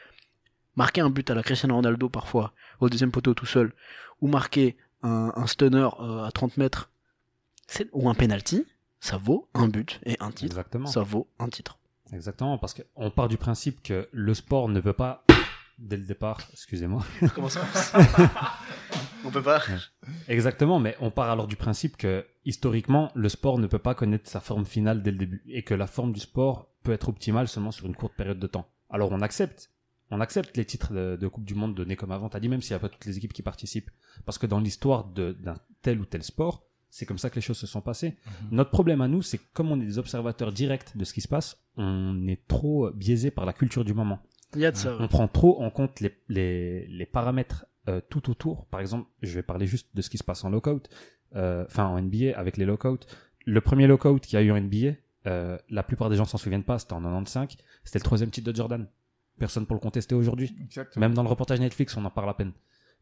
[0.77, 3.73] Marquer un but à la Cristiano Ronaldo parfois, au deuxième poteau tout seul,
[4.21, 6.89] ou marquer un, un stunner euh, à 30 mètres,
[7.93, 8.65] ou un penalty,
[8.99, 10.45] ça vaut un but et un titre.
[10.57, 10.87] Exactement.
[10.87, 11.79] Ça vaut un titre.
[12.11, 15.23] Exactement, parce qu'on part du principe que le sport ne peut pas,
[15.77, 17.03] dès le départ, excusez-moi,
[17.35, 17.61] Comment ça
[19.25, 19.61] On peut pas.
[20.27, 24.29] Exactement, mais on part alors du principe que historiquement, le sport ne peut pas connaître
[24.29, 27.47] sa forme finale dès le début et que la forme du sport peut être optimale
[27.47, 28.67] seulement sur une courte période de temps.
[28.89, 29.69] Alors on accepte,
[30.09, 32.29] on accepte les titres de, de Coupe du Monde donnés comme avant.
[32.29, 33.91] T'as dit même s'il n'y a pas toutes les équipes qui participent,
[34.25, 37.41] parce que dans l'histoire de- d'un tel ou tel sport, c'est comme ça que les
[37.41, 38.15] choses se sont passées.
[38.51, 41.21] Notre problème à nous, c'est que comme on est des observateurs directs de ce qui
[41.21, 44.19] se passe, on est trop biaisé par la culture du moment.
[44.55, 44.91] Il y a de ça.
[44.91, 44.97] ouais.
[44.99, 48.65] On prend trop en compte les, les, les paramètres euh, tout autour.
[48.65, 50.89] Par exemple, je vais parler juste de ce qui se passe en lockout,
[51.35, 53.05] euh, en NBA avec les lockouts.
[53.45, 54.95] Le premier lockout qu'il y a eu en NBA,
[55.27, 58.51] euh, la plupart des gens s'en souviennent pas, c'était en 95, c'était le troisième titre
[58.51, 58.87] de Jordan.
[59.37, 60.53] Personne pour le contester aujourd'hui.
[60.97, 62.51] Même dans le reportage Netflix, on en parle à peine.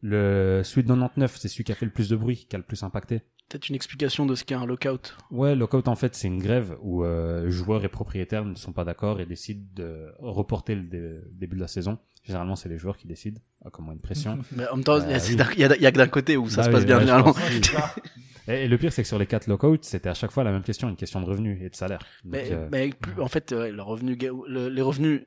[0.01, 2.63] Le de 99, c'est celui qui a fait le plus de bruit, qui a le
[2.65, 3.21] plus impacté.
[3.49, 5.15] Peut-être une explication de ce qu'est un lockout.
[5.31, 8.83] Ouais, lockout en fait c'est une grève où euh, joueurs et propriétaires ne sont pas
[8.83, 11.97] d'accord et décident de reporter le dé- début de la saison.
[12.23, 14.37] Généralement c'est les joueurs qui décident, à comment une pression.
[14.55, 15.35] Mais en même temps, il y a- Euh, c'est oui.
[15.37, 16.95] d'un- il y, a, il que d'un côté où ça Bah se oui, passe bien
[16.97, 17.33] ouais, je généralement.
[17.49, 17.61] oui.
[18.53, 20.51] et, et le pire c'est que sur les quatre lockouts, c'était à chaque fois la
[20.51, 21.99] même question, une question de revenus et de salaire.
[22.25, 24.17] Donc, Mais, euh, mais plus- en fait, ouais, le revenu,
[24.47, 25.21] le- les revenus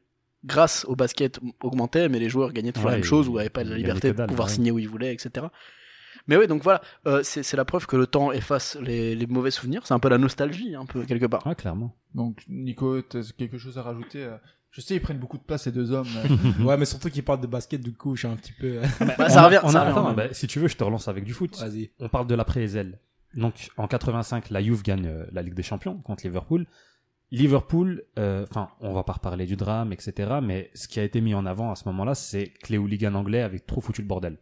[0.44, 3.50] grâce au basket augmentaient, mais les joueurs gagnaient toujours Ouais, la même chose ou n'avaient
[3.50, 4.54] pas la liberté de pouvoir ouais.
[4.54, 5.46] signer où ils voulaient, etc.
[6.26, 9.50] Mais ouais, donc voilà, euh, c'est la preuve que le temps efface les, les mauvais
[9.50, 9.86] souvenirs.
[9.86, 11.46] C'est un peu la nostalgie, un peu quelque part.
[11.46, 11.96] ouais, clairement.
[12.14, 14.36] Donc, Nico, t'as quelque chose à rajouter euh
[14.70, 16.06] Je sais, ils prennent beaucoup de place, ces deux hommes.
[16.60, 16.62] euh.
[16.64, 18.80] Ouais, mais surtout qu'il parle de basket, du coup, je suis un petit peu.
[19.18, 19.98] Bah, ça a- revient, on ça a- revient.
[19.98, 21.56] attends, bah, si tu veux, je te relance avec du foot.
[21.58, 21.90] Vas-y.
[22.00, 22.98] On parle de l'après Ezel.
[23.34, 26.66] Donc en 85, la Juve gagne euh, la Ligue des Champions contre Liverpool.
[27.32, 30.38] Liverpool, euh, enfin, on va pas reparler du drame, etc.
[30.42, 33.14] Mais ce qui a été mis en avant à ce moment-là, c'est que les hooligans
[33.14, 34.38] anglais avaient trop foutu le bordel.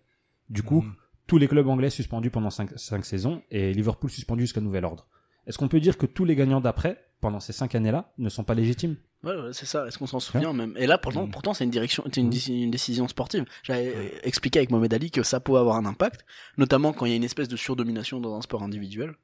[0.48, 0.94] Du coup, Mhm.
[1.26, 2.70] tous les clubs anglais suspendus pendant 5,
[3.04, 5.06] saisons et Liverpool suspendu jusqu'à nouvel ordre.
[5.46, 8.44] Est-ce qu'on peut dire que tous les gagnants d'après, pendant ces cinq années-là, ne sont
[8.44, 8.96] pas légitimes?
[9.24, 9.86] Ouais, ouais, c'est ça.
[9.86, 10.74] Est-ce qu'on s'en souvient même?
[10.78, 11.30] Et là, pourtant, Mm.
[11.30, 12.48] pourtant, c'est une direction, c'est une, Mm.
[12.48, 13.44] une décision sportive.
[13.64, 16.24] J'avais expliqué avec Mohamed Ali que ça peut avoir un impact,
[16.56, 19.14] notamment quand il y a une espèce de surdomination dans un sport individuel.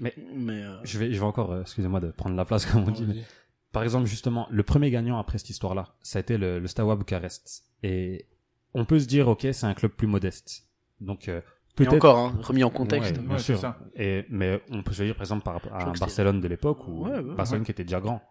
[0.00, 2.84] Mais- mais euh, Je vais, je vais encore, euh, excusez-moi de prendre la place comme
[2.86, 3.22] on dit, mais
[3.72, 6.96] par exemple, justement, le premier gagnant après cette histoire-là, ça a été le, le Steaua
[6.96, 7.64] Bucarest.
[7.82, 8.26] Et
[8.72, 10.66] on peut se dire, ok, c'est un club plus modeste.
[11.00, 11.40] Donc, euh,
[11.74, 11.94] peut-être.
[11.94, 13.16] encore, hein, remis en contexte.
[13.16, 13.58] Ouais, bien Ouais, sûr.
[13.58, 13.78] ça.
[13.96, 16.86] Et, mais on peut se dire, par exemple, par rapport à un Barcelone de l'époque,
[16.86, 18.22] ou Ouais, ouais, Barcelone qui était déjà grand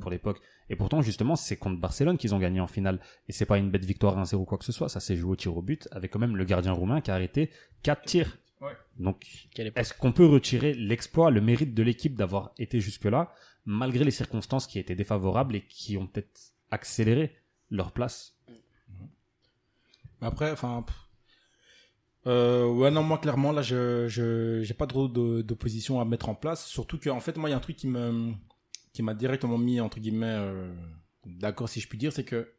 [0.00, 0.40] pour l'époque.
[0.70, 3.00] Et pourtant, justement, c'est contre Barcelone qu'ils ont gagné en finale.
[3.28, 4.88] Et c'est pas une bête victoire 1-0 ou quoi que ce soit.
[4.88, 7.14] Ça s'est joué au tir au but avec quand même le gardien roumain qui a
[7.14, 7.50] arrêté
[7.82, 8.38] 4 tirs.
[8.62, 8.72] Ouais.
[8.98, 13.34] Donc, est-ce qu'on peut retirer l'exploit, le mérite de l'équipe d'avoir été jusque-là,
[13.64, 17.36] malgré les circonstances qui étaient défavorables et qui ont peut-être accéléré
[17.70, 18.38] leur place?
[20.20, 20.84] Mais après, enfin.
[22.26, 26.28] Euh, ouais, non, moi, clairement, là, je, je, j'ai pas trop de- d'opposition à mettre
[26.28, 26.64] en place.
[26.66, 28.32] Surtout que, en fait, moi, il y a un truc qui me,
[28.92, 30.72] qui m'a directement mis, entre guillemets, euh,
[31.26, 32.52] d'accord, si je puis dire, c'est que,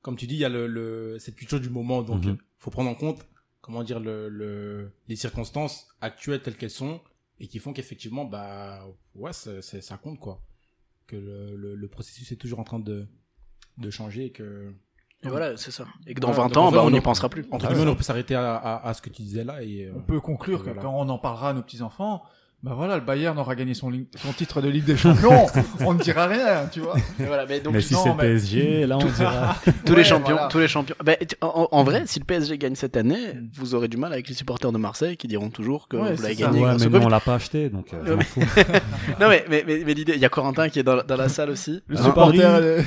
[0.00, 2.02] comme tu dis, il y a le, le, cette culture du moment.
[2.02, 2.38] Donc, Mhm.
[2.58, 3.26] faut prendre en compte,
[3.60, 7.00] comment dire, le, le, les circonstances actuelles telles qu'elles sont
[7.38, 10.40] et qui font qu'effectivement, bah, ouais, c'est, c'est- ça compte, quoi.
[11.06, 13.06] Que le, le, le processus est toujours en train de,
[13.78, 14.72] de changer et que,
[15.24, 15.86] Et voilà, c'est ça.
[16.06, 17.44] Et que dans Voilà, 20 donc ans, bah, on n'y en- pensera plus.
[17.50, 17.90] entre guillemets, ouais.
[17.90, 20.20] on peut s'arrêter à, à, à ce que tu disais là et, euh, On peut
[20.20, 20.82] conclure que Voilà.
[20.82, 22.22] quand on en parlera à nos petits-enfants,
[22.62, 25.46] bah voilà, le Bayern aura gagné son, son titre de Ligue des Champions.
[25.80, 26.94] on ne dira rien, tu vois.
[27.18, 29.56] Et voilà, mais donc, Mais si c'est mais- PSG, là on dira.
[29.86, 30.48] tous Ouais, les champions, voilà.
[30.48, 30.94] tous les champions.
[31.02, 34.28] Bah, en, en vrai, si le PSG gagne cette année, vous aurez du mal avec
[34.28, 36.98] les supporters de Marseille qui diront toujours que Ouais, vous l'avez gagné ouais, mais nous
[36.98, 38.44] on l'a pas acheté, donc euh, mais-.
[39.20, 41.28] Non mais mais mais, mais l'idée, il y a Corentin qui est dans, dans la
[41.30, 41.82] salle aussi.
[41.86, 42.40] Le Hein, supporter.
[42.44, 42.82] euh,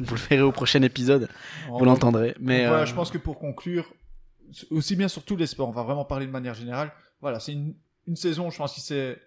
[0.00, 1.28] vous le verrez au prochain épisode,
[1.68, 2.34] vous l'entendrez.
[2.40, 3.84] Mais voilà, euh, je pense que pour conclure,
[4.70, 6.90] aussi bien sur tous les sports, on va vraiment parler de manière générale.
[7.20, 7.74] Voilà, c'est une,
[8.10, 9.18] une saison, je pense, qui c'est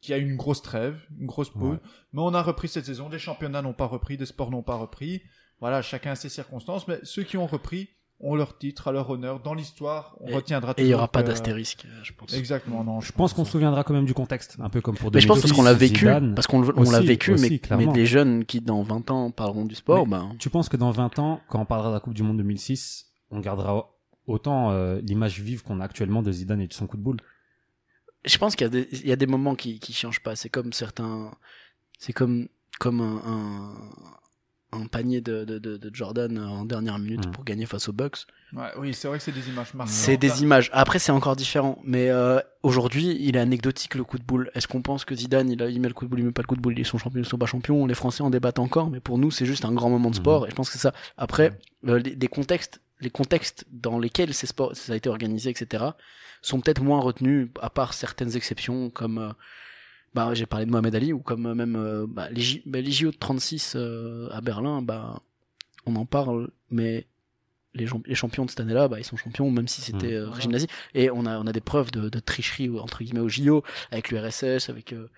[0.00, 1.78] qui a eu une grosse trêve, une grosse pause, Ouais.
[2.12, 3.08] mais on a repris cette saison.
[3.08, 5.22] Les championnats n'ont pas repris, les sports n'ont pas repris.
[5.60, 7.88] Voilà, chacun a ses circonstances, mais ceux qui ont repris
[8.18, 9.40] ont leur titre, à leur honneur.
[9.40, 10.74] Dans l'histoire, on Et- retiendra.
[10.76, 12.32] et il y aura pas que- d'astérisque, je pense.
[12.34, 13.00] Exactement, non.
[13.00, 15.26] Je pense qu'on se souviendra quand même du contexte, un peu comme pour Mais je
[15.28, 16.34] pense parce 2006, qu'on l'a vécu, Zidane.
[16.34, 17.92] parce qu'on l'a vécu, aussi, mais, mais clairement.
[17.92, 21.18] les jeunes qui dans 20 ans parleront du sport, ben Tu penses que dans 20
[21.20, 23.88] ans, quand on parlera de la Coupe du Monde 2006, on gardera
[24.26, 27.18] autant euh, l'image vive qu'on a actuellement de Zidane et de son coup de boule?
[28.24, 30.36] Je pense qu'il y a des, il y a des moments qui, qui changent pas.
[30.36, 31.30] C'est comme certains,
[31.98, 32.48] c'est comme,
[32.78, 33.22] comme un,
[34.72, 37.30] un, un panier de, de, de, de Jordan en dernière minute Mm.
[37.32, 38.20] pour gagner face aux Bucks.
[38.54, 39.92] Ouais, oui, c'est vrai que c'est des images marquantes.
[39.94, 40.70] C'est des images.
[40.72, 41.78] Après, c'est encore différent.
[41.84, 44.50] Mais euh, aujourd'hui, il est anecdotique le coup de boule.
[44.54, 46.32] Est-ce qu'on pense que Zidane, il, a, il met le coup de boule, il met
[46.32, 48.30] pas le coup de boule, ils sont champions, ils sont pas champions Les Français en
[48.30, 50.46] débattent encore, mais pour nous, c'est juste un grand moment de sport.
[50.46, 50.94] Et je pense que c'est ça.
[51.16, 51.58] Après,
[51.88, 55.84] euh, les, les contextes, les contextes dans lesquels ces sports, ça a été organisé, etc.,
[56.42, 59.32] sont peut-être moins retenus, à part certaines exceptions, comme euh,
[60.14, 62.80] bah, j'ai parlé de Mohamed Ali, ou comme euh, même euh, bah, les, J- bah,
[62.80, 65.20] les JO de 36 euh, à Berlin, bah,
[65.86, 67.06] on en parle, mais
[67.74, 70.24] les, les champions de cette année-là, bah, ils sont champions, même si c'était Mm.
[70.24, 70.66] euh, régime nazi.
[70.94, 74.10] Et on a, on a des preuves de, de tricherie, entre guillemets, au JO, avec
[74.10, 75.08] l'URSS, avec euh,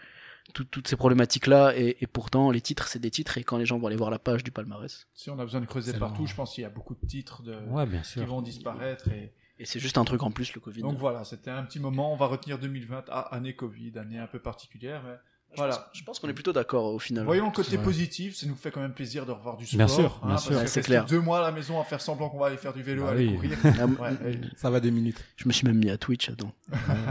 [0.52, 1.72] tout- toutes ces problématiques-là.
[1.76, 3.38] Et, et pourtant, les titres, c'est des titres.
[3.38, 5.60] Et quand les gens vont aller voir la page du palmarès, Si on a besoin
[5.62, 7.56] de creuser C'est partout, je pense qu'il y a beaucoup de titres de...
[7.70, 9.08] Ouais, bien qui vont disparaître.
[9.08, 9.32] Et...
[9.58, 10.82] et c'est juste un truc en plus, le Covid.
[10.82, 12.12] Donc voilà, c'était un petit moment.
[12.12, 15.02] On va retenir 2020, ah, année Covid, année un peu particulière.
[15.06, 15.14] Mais...
[15.52, 15.76] Je Voilà.
[15.76, 17.24] pense- Je pense qu'on est plutôt d'accord au final.
[17.24, 17.84] Voyons le côté Ouais.
[17.84, 19.76] positif, ça nous fait quand même plaisir de revoir du sport.
[19.76, 20.56] Bien sûr, hein, bien sûr.
[20.56, 21.04] Ouais, c'est clair.
[21.04, 23.10] deux mois à la maison à faire semblant qu'on va aller faire du vélo, Bah
[23.12, 23.34] aller oui.
[23.34, 23.58] courir.
[23.80, 24.40] Ah, Ouais.
[24.56, 25.22] Ça va deux minutes.
[25.36, 26.28] Je me suis même mis à Twitch.
[26.28, 26.50] Attends.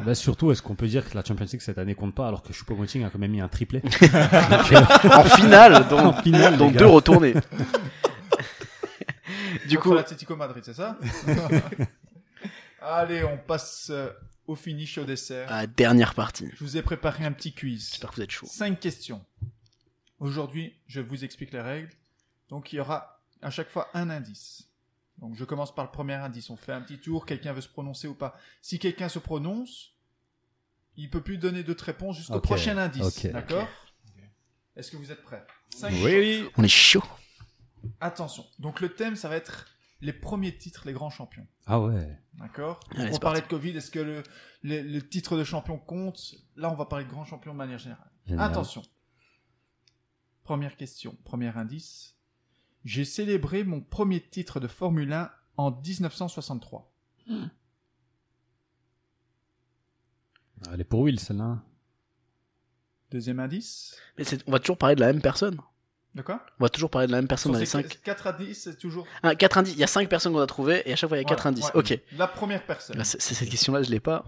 [0.06, 2.44] Bah, surtout, est-ce qu'on peut dire que la Champions League cette année compte pas alors
[2.44, 3.82] que Choupo-Moting a quand même mis un triplé?
[5.10, 6.70] En finale, dont, En finale, gars.
[6.72, 7.36] deux retournés.
[9.70, 10.98] du Contre coup, l'Atlético Madrid, c'est ça?
[12.84, 14.10] Allez, on passe euh,
[14.48, 15.52] au finish au dessert.
[15.52, 16.50] à la dernière partie.
[16.54, 17.90] Je vous ai préparé un petit quiz.
[17.92, 18.46] J'espère que vous êtes chaud.
[18.50, 19.24] Cinq questions.
[20.20, 21.90] Aujourd'hui, je vous explique les règles.
[22.50, 24.70] Donc, il y aura à chaque fois un indice.
[25.20, 26.50] Donc, je commence par le premier indice.
[26.50, 27.26] On fait un petit tour.
[27.26, 28.38] Quelqu'un veut se prononcer ou pas.
[28.62, 29.94] Si quelqu'un se prononce,
[30.98, 33.26] il peut plus donner d'autres réponses jusqu'au Ok, prochain indice.
[33.26, 33.32] ok.
[33.32, 33.68] D'accord
[34.76, 35.46] Est-ce que vous êtes prêts?
[35.76, 36.48] Cinq Oui.
[36.58, 37.04] On est chaud.
[38.02, 38.46] Attention.
[38.60, 39.68] Donc, le thème, ça va être
[40.04, 41.47] les premiers titres, les grands champions.
[41.66, 42.20] Ah ouais.
[42.36, 43.72] D'accord Allez, On parlait de Covid.
[43.72, 44.24] Est-ce que le,
[44.62, 47.80] le, le titre de champion compte Là, on va parler de grands champions de manière
[47.80, 48.12] générale.
[48.26, 48.51] Génial.
[48.51, 48.84] Attention.
[50.43, 52.18] Première question, premier indice.
[52.84, 56.91] J'ai célébré mon premier titre de Formule 1 en 1963.
[60.72, 61.64] Elle est pour Will, celle-là.
[63.10, 63.97] Deuxième indice.
[64.18, 65.58] Mais on va toujours parler de la même personne.
[66.16, 68.01] De quoi On va toujours parler de la même personne dans les Sur ces 5.
[68.03, 69.07] 4 indices, c'est toujours.
[69.24, 69.74] Ah, quatre indices.
[69.74, 71.28] Il y a 5 personnes qu'on a trouvées et à chaque fois il y a
[71.28, 71.66] 4 Ouais, indices.
[71.66, 71.72] ouais.
[71.76, 71.99] Ok.
[72.18, 73.03] La première personne.
[73.03, 74.26] C'est- cette question-là, je l'ai pas.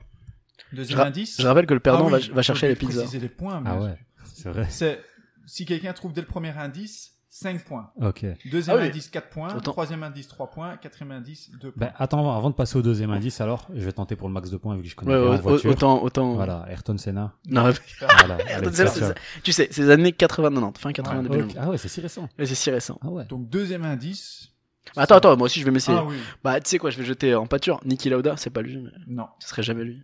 [0.74, 1.40] Deuxième je indice.
[1.42, 3.02] Je rappelle que le perdant Ah oui, va, va chercher les pizzas.
[3.02, 3.62] préciser les points.
[3.66, 3.98] Ah ouais.
[4.34, 4.66] C'est vrai.
[4.70, 5.00] C'est
[5.46, 7.92] si quelqu'un trouve dès le premier indice, 5 points.
[8.02, 8.26] Ok.
[8.50, 8.88] Deuxième Ah oui.
[8.88, 9.50] indice, 4 points.
[9.54, 10.78] Autant- Troisième indice, 3 points.
[10.78, 11.88] Quatrième indice, 2 points.
[11.88, 14.50] Ben, attends, avant de passer au deuxième indice, alors, je vais tenter pour le max
[14.50, 15.70] de points vu que je connais Ouais, bien ouais, en voiture.
[15.70, 16.34] autant, autant.
[16.36, 17.34] Voilà, Ayrton Senna.
[17.50, 19.16] Non, mais- Voilà, Ayrton c'est Senna, ça.
[19.44, 21.48] tu sais, c'est les années 80-90, fin 80 Ouais, début Ok.
[21.50, 21.58] 90.
[21.62, 22.30] Ah ouais, c'est si récent.
[22.38, 22.98] Mais c'est si récent.
[23.02, 23.26] Ah ouais.
[23.26, 24.54] Donc deuxième indice.
[24.96, 25.98] Bah, attends, attends, moi aussi je vais m'essayer.
[25.98, 26.16] Ah oui.
[26.42, 27.82] Bah, tu sais quoi, je vais jeter en pâture.
[27.84, 29.28] Niki Lauda, c'est pas lui, mais Non.
[29.40, 30.02] ce serait jamais lui.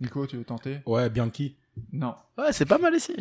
[0.00, 0.80] Nico, tu veux tenter?
[0.86, 1.56] Ouais, Bianchi.
[1.92, 2.16] Non.
[2.36, 3.14] Ouais, c'est pas mal ici.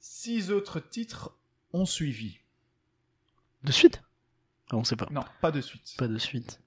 [0.00, 1.34] Six autres titres
[1.72, 2.38] ont suivi.
[3.64, 4.02] De suite
[4.70, 5.08] ah, On sait pas.
[5.10, 5.94] Non, pas de suite.
[5.98, 6.60] Pas de suite.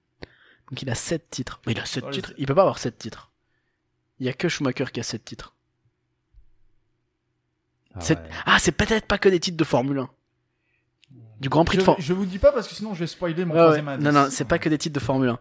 [0.69, 1.61] Donc il a 7 titres.
[1.65, 2.33] Mais il a 7 Dans les- titres.
[2.37, 3.31] Il peut pas avoir 7 titres.
[4.19, 5.55] Il y a que Schumacher qui a 7 titres.
[7.93, 8.29] Ah C'est- ouais.
[8.45, 10.09] Ah, c'est peut-être pas que des titres de Formule 1.
[11.39, 13.07] Du Grand Prix Je, de Formule je vous dis pas parce que sinon je vais
[13.07, 13.57] spoiler mon 1.
[13.57, 14.05] troisième indice.
[14.05, 15.39] Non, non, c'est pas que des titres de Formule 1.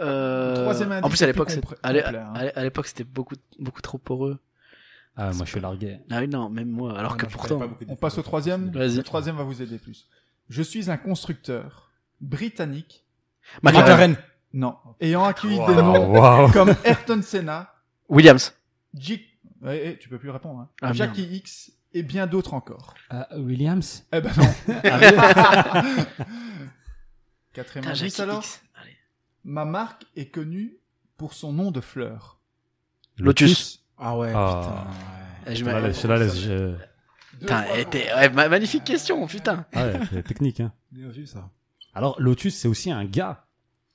[0.00, 2.32] Euh, Troisième indice en plus, l'époque, hein.
[2.54, 4.38] à l'époque, c'était beaucoup, beaucoup trop poreux.
[5.16, 5.98] Ah, moi, je suis largué.
[6.10, 6.98] Ah oui, non, même moi.
[6.98, 7.60] Alors que non, pourtant.
[7.88, 8.70] On passe au troisième.
[8.70, 8.96] Vas-y.
[8.96, 10.08] Le troisième va vous aider plus.
[10.48, 11.90] Je suis un constructeur
[12.20, 13.04] britannique.
[13.62, 14.16] McLaren.
[14.52, 14.76] Non.
[15.00, 16.50] Ayant accueilli Wow, des noms wow.
[16.52, 17.74] comme Ayrton Senna,
[18.08, 18.54] Williams.
[18.94, 19.22] J...
[19.62, 20.60] Ouais, eh, tu peux plus répondre.
[20.60, 20.68] Hein.
[20.82, 22.94] Ah, Jackie X et bien d'autres encore.
[23.10, 24.06] Ah, Williams?
[24.12, 24.74] Eh ben non.
[24.84, 25.82] Ah,
[27.52, 28.42] Quatrième indice Jackie alors.
[28.42, 28.62] X.
[28.74, 28.96] Allez.
[29.44, 30.78] Ma marque est connue
[31.16, 32.38] pour son nom de fleur.
[33.18, 33.85] Lotus.
[33.98, 34.60] Ah ouais, Ah.
[34.62, 34.74] putain.
[34.74, 34.86] ouais.
[35.46, 36.38] Eh, je Je mets- la laisse, je la laisse.
[36.40, 36.74] je-
[37.38, 39.66] Putain, ouais, ma- magnifique question, putain.
[39.74, 40.72] Ah ouais, technique, hein.
[40.92, 41.50] Bien vu ça.
[41.94, 43.44] Alors, Lotus, c'est aussi un gars.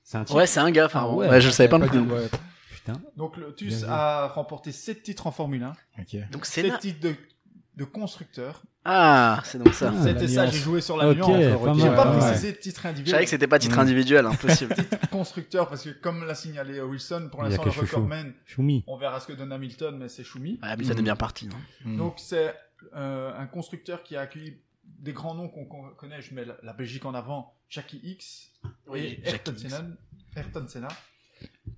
[0.02, 0.36] C'est un type.
[0.36, 0.86] Ouais, c'est un gars.
[0.86, 2.02] Enfin, Ah ouais, ouais, je le savais pas non Pas plus.
[2.02, 2.28] dit- ouais.
[2.72, 3.00] Putain.
[3.16, 5.72] Donc Lotus a remporté 7 titres en Formule 1.
[6.00, 6.16] Ok.
[6.32, 7.14] Donc c'est 7 titres de,
[7.76, 8.62] de constructeur.
[8.84, 9.92] Ah, c'est donc ça.
[9.96, 11.28] Ah, C'était ça, j'ai joué sur la Ok, nuance.
[11.62, 13.24] pas J'ai pas précisé titre Je savais individuel.
[13.24, 13.80] que c'était pas titre Mm.
[13.80, 14.74] individuel, impossible.
[15.12, 18.82] constructeur parce que comme l'a signalé Wilson, pour l'instant le recordman, Choumi.
[18.88, 20.58] on verra ce que donne Hamilton, mais c'est Schumi.
[20.62, 21.48] Ouais, Hamilton est bien parti.
[21.52, 21.56] hein.
[21.84, 21.96] Mm.
[21.96, 22.54] Donc c'est
[22.96, 25.64] euh, un constructeur qui a accueilli des grands noms qu'on
[25.96, 26.20] connaît.
[26.20, 28.50] Je mets la, la Belgique en avant, Jackie X
[28.94, 29.54] et Ayrton.
[29.56, 29.82] Senna,
[30.36, 30.88] Ayrton Senna.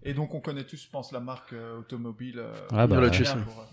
[0.02, 2.38] Et donc on connaît tous, je pense, la marque euh, automobile.
[2.38, 3.10] euh, Ah bah, ouais.
[3.10, 3.66] pour,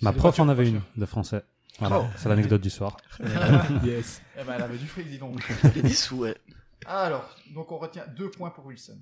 [0.00, 1.42] Ma prof en avait une de français.
[1.78, 2.06] Voilà, Oh.
[2.16, 2.96] c'est l'anecdote du soir.
[3.84, 4.20] yes.
[4.36, 5.40] Eh ben, elle avait du fric, dis donc.
[5.64, 6.36] Il y a des sous, ouais.
[6.86, 8.98] Alors, donc on retient deux points pour Wilson.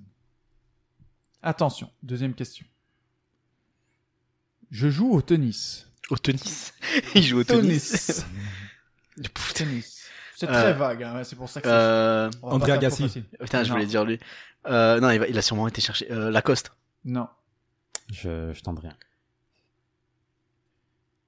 [1.41, 2.65] Attention, deuxième question.
[4.71, 5.87] Je joue au tennis.
[6.09, 6.73] Au tennis.
[7.15, 8.25] Il joue au tennis.
[9.15, 9.33] Tennis.
[9.53, 10.03] Tennis.
[10.35, 12.29] C'est Euh, très vague, hein, c'est pour ça que c'est- Euh...
[12.29, 13.03] pas André Agassi.
[13.03, 13.25] facile.
[13.39, 13.75] Putain, je Non.
[13.75, 14.19] voulais dire lui.
[14.67, 16.11] Euh, non, il, va- il a sûrement été chercher.
[16.11, 16.71] Euh, Lacoste.
[17.05, 17.27] Non.
[18.11, 18.95] Je, je tente rien.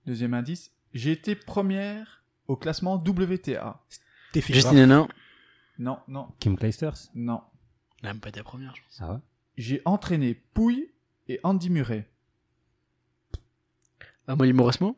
[0.05, 0.71] Deuxième indice.
[0.93, 3.81] J'ai été première au classement WTA.
[4.33, 5.07] Justine Hénin.
[5.77, 7.41] Non, non, Kim Clijsters non.
[8.01, 8.97] Il a même pas été la première, je pense.
[9.01, 9.19] Ah ouais
[9.57, 10.91] J'ai entraîné Pouille
[11.27, 12.07] et Andy Murray.
[14.27, 14.97] Ah, Molly Mauresmo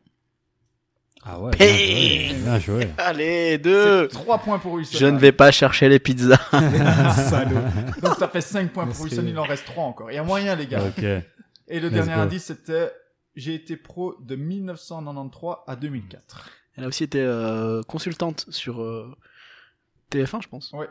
[1.22, 1.52] Ah ouais.
[1.56, 2.34] Bien joué.
[2.42, 2.88] Bien joué.
[2.98, 4.98] Allez, deux 3 points pour Wilson.
[4.98, 6.36] Je ne vais pas chercher les pizzas.
[7.30, 7.56] Salaud.
[8.02, 9.00] Donc ça fait 5 points pour.
[9.00, 10.10] Wilson, il en reste 3 encore.
[10.10, 10.82] Il y a moyen, les gars.
[10.84, 11.02] Ok.
[11.02, 12.20] Et le Let's dernier go.
[12.20, 12.92] indice, c'était
[13.36, 16.50] j'ai été pro de 1993 à 2004.
[16.76, 19.14] Elle a aussi été euh, consultante sur euh,
[20.10, 20.72] TF1, je pense.
[20.72, 20.88] Ouais.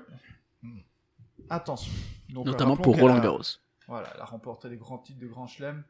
[1.49, 1.91] Attention.
[2.29, 3.41] Donc, Notamment pour Roland a- Garros.
[3.87, 5.83] Voilà, elle a remporté des grands titres de Grand Chelem.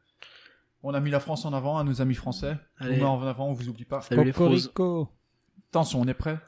[0.82, 2.56] On a mis la France en avant à nos amis français.
[2.78, 2.94] Allez.
[2.96, 4.00] On met en avant, on vous oublie pas.
[4.00, 4.32] Salut les.
[4.32, 5.08] Cocorico.
[5.70, 6.38] Attention, on est prêt?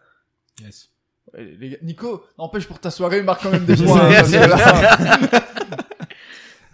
[0.61, 0.91] Yes.
[1.35, 4.01] Les gars, Nico, n'empêche pour ta soirée, marque quand même des points.
[4.07, 5.41] hein, parce que là-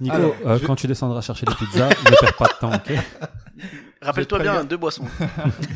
[0.00, 2.72] Nico, Alors, euh, je- quand tu descendras chercher les pizzas, ne perds pas de temps,
[2.74, 2.92] ok
[4.02, 5.06] Rappelle-toi bien, deux boissons.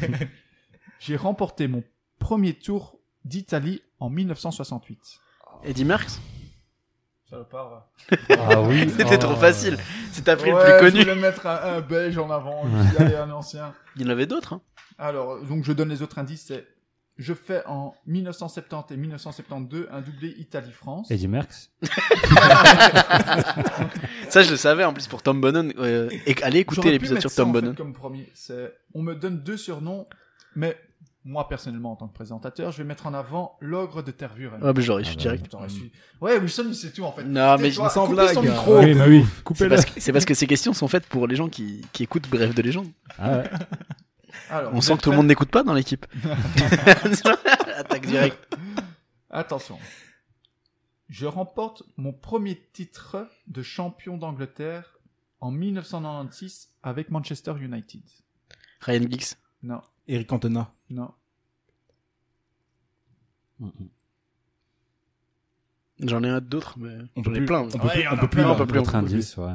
[0.99, 1.83] J'ai remporté mon
[2.19, 4.99] premier tour d'Italie en 1968.
[5.65, 6.21] Eddie Merckx
[7.29, 7.87] Salopard.
[8.31, 8.89] Ah oui.
[8.97, 9.19] C'était oh.
[9.19, 9.79] trop facile.
[10.13, 11.05] Si t'as pris Ouais, le plus Je connu.
[11.05, 12.65] voulais mettre un, un belge en avant.
[12.99, 13.75] Je un ancien.
[13.97, 14.55] Il y en avait d'autres.
[14.55, 14.61] Hein.
[14.99, 16.45] Alors, donc je donne les autres indices.
[16.49, 16.67] C'est
[17.17, 21.11] je fais en 1970 et 1972 un doublé Italie-France.
[21.11, 21.71] Eddie Merckx.
[24.29, 25.71] Ça, je le savais en plus pour Tom Bonnon.
[25.79, 27.75] Euh, et allez écouter l'épisode sur ça, Tom en fait, Bonnon.
[27.75, 28.31] comme premier.
[28.35, 30.07] C'est, on me donne deux surnoms,
[30.57, 30.77] mais
[31.27, 34.61] moi personnellement en tant que présentateur, je vais mettre en avant l'ogre de Tervuren.
[34.63, 35.55] Ah, mais j'aurais Ah su bah direct.
[35.69, 35.93] Su.
[36.21, 37.25] Ouais, Wilson, il sait tout en fait.
[37.25, 38.35] Non, mais Tais-toi, sans coupez blague.
[38.35, 38.79] son Ah, micro.
[38.81, 39.25] oui, bah oui.
[39.55, 42.29] C'est parce, c'est parce que ces questions sont faites pour les gens qui, qui écoutent
[42.29, 42.89] Bref de légende.
[43.19, 43.51] Ah ouais.
[44.51, 46.07] Alors, On sent que tout le monde n'écoute pas dans l'équipe.
[47.77, 48.57] Attaque directe.
[49.31, 49.79] Attention.
[51.09, 54.99] Je remporte mon premier titre de champion d'Angleterre
[55.41, 58.03] en 1996 avec Manchester United.
[58.81, 59.35] Ryan Giggs.
[59.63, 60.73] Non, Eric Cantona.
[60.91, 61.13] non.
[66.01, 67.47] J'en ai un d'autres, mais On peut plus.
[67.47, 67.61] plein.
[67.61, 68.09] On peut plus.
[68.11, 68.45] On peut plus.
[68.45, 68.79] on peut plus.
[68.81, 69.53] Autre indice, ouais.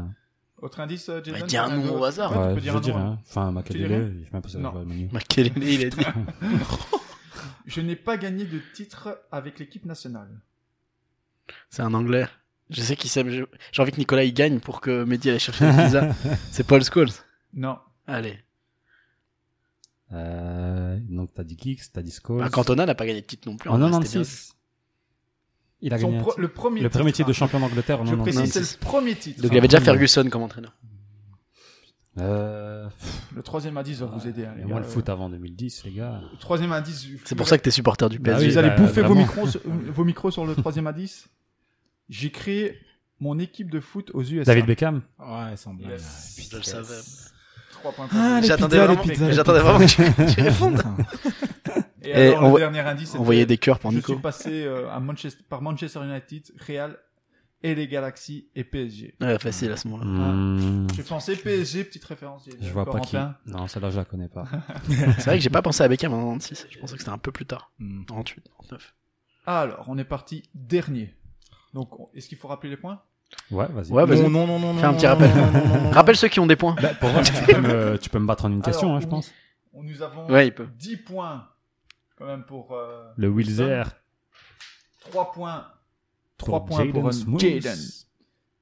[0.62, 2.32] Autre indice, euh, Jason Bah, dis un nom au hasard.
[2.32, 3.12] Ouais, tu peux je dire veux un dire, nom, hein.
[3.18, 3.24] hein.
[3.28, 5.10] Enfin, Makelele, je sais même pas si ça venir.
[5.14, 5.98] Makelele, il a dit.
[7.66, 10.42] Je n'ai pas gagné de titre avec l'équipe nationale.
[11.70, 12.28] C'est un anglais.
[12.72, 15.30] Je sais qui c'est, mais je- j'ai envie que Nicolas il gagne pour que Mehdi
[15.30, 16.10] aille chercher la pizza.
[16.52, 17.12] c'est Paul Scholes.
[17.54, 17.78] Non.
[18.08, 18.40] Allez.
[20.12, 22.40] Euh, donc t'as dit Geeks, t'as dit Scholes.
[22.40, 23.70] Bah, Cantona n'a pas gagné de titre non plus.
[23.70, 24.56] En c'était 96.
[25.82, 28.36] Il a Son gagné pro- le premier le premier titre de champion d'Angleterre Je 96.
[28.36, 28.78] précise, c'est 96.
[28.82, 29.42] le premier titre.
[29.42, 29.80] Donc il avait déjà.
[29.82, 30.74] Ferguson comme entraîneur.
[32.18, 32.88] Euh,
[33.34, 34.44] Le troisième indice va vous aider.
[34.46, 34.68] hein, y les gars.
[34.68, 36.22] moins le foot avant 2010, les gars.
[36.34, 37.08] Le troisième indice.
[37.24, 38.46] C'est pour ça que t'es supporter du Bah PSG.
[38.48, 41.30] oui, vous allez bah, bouffer vos micros, sur, vos micros sur le troisième indice.
[42.10, 42.78] J'ai créé
[43.22, 44.44] mon équipe de foot aux USA.
[44.52, 45.02] David Beckham.
[45.20, 45.92] Ouais, sans blague.
[45.92, 46.50] Yes.
[46.52, 46.96] Je le savais.
[47.82, 49.86] Points Ah, J'attendais pizzas, vraiment, les pizzas, j'attendais vraiment que
[50.26, 50.82] tu, tu répondes.
[52.04, 54.14] Et, Et alors, envo- le dernier indice, c'était- des cœurs pour je Nico.
[54.14, 56.98] suis passé euh, à Manchester, par Manchester United, Real
[57.62, 59.16] et les Galaxies et PSG.
[59.20, 60.06] Ouais, facile à ce moment-là.
[60.32, 62.48] Hmm, J'ai pensé PSG, petite référence.
[62.62, 63.18] je vois pas qui.
[63.46, 64.46] Non, celle-là, je la connais pas.
[65.18, 66.68] C'est vrai que j'ai pas pensé à Beckham en 96.
[66.70, 67.72] Je pensais que c'était un peu plus tard.
[67.80, 68.06] Hmm.
[68.06, 68.96] 98, 99.
[69.46, 71.14] Alors, on est parti dernier.
[71.74, 73.02] Donc, on- est-ce qu'il faut rappeler les points?
[73.52, 73.92] Ouais, vas-y.
[73.92, 74.22] Ouais, vas-y.
[74.24, 75.30] Non, non, non, non, Fais un petit rappel.
[75.92, 76.76] Rappelle ceux qui ont des points.
[76.82, 79.02] Bah, pour voir, tu peux, me, tu peux me battre en une question, Alors, hein,
[79.02, 79.32] je pense.
[79.74, 80.68] On- Nous avons Ouais, il peut.
[80.78, 81.48] 10 points
[82.20, 83.84] quand même pour euh, Le Wilzer.
[85.10, 85.66] 3 points.
[86.38, 87.40] 3 Pour points pour Jaden un.
[87.40, 87.80] Jaden.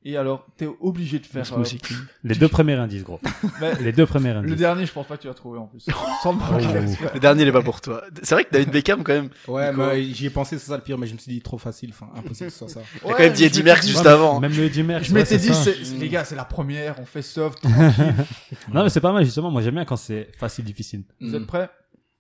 [0.04, 1.44] Et alors, t'es obligé de faire.
[1.58, 1.64] Euh,
[2.24, 3.20] Les deux premiers indices, gros.
[3.62, 4.56] mais Les deux premiers le indices.
[4.56, 5.82] dernier, je pense pas que tu vas trouver en plus.
[6.24, 7.10] Sans le Oh.
[7.14, 8.04] Le dernier, il est pas pour toi.
[8.24, 9.30] C'est vrai que David Beckham, quand même.
[9.48, 11.58] Ouais, mais j'y ai pensé, c'est ça le pire, mais je me suis dit trop
[11.58, 12.82] facile, enfin, impossible que ce soit ça.
[13.02, 14.40] T'as quand même dit Eddie Merckx juste avant.
[14.40, 15.08] Même le Eddie Merckx.
[15.10, 15.52] Je ouais, m'étais dit,
[15.98, 17.64] les gars, c'est la première, on fait soft.
[17.66, 19.52] Non, mais c'est pas mal, justement.
[19.52, 21.04] Moi, j'aime bien quand c'est facile, difficile.
[21.20, 21.36] Vous Mm.
[21.36, 21.70] êtes prêts?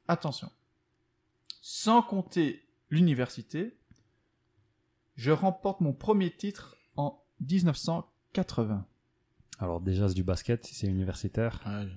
[0.09, 0.49] Attention.
[1.69, 3.77] Sans compter l'université,
[5.17, 8.85] je remporte mon premier titre en 1980.
[9.59, 11.59] Alors, déjà, c'est du basket, si c'est universitaire.
[11.65, 11.89] Ouais.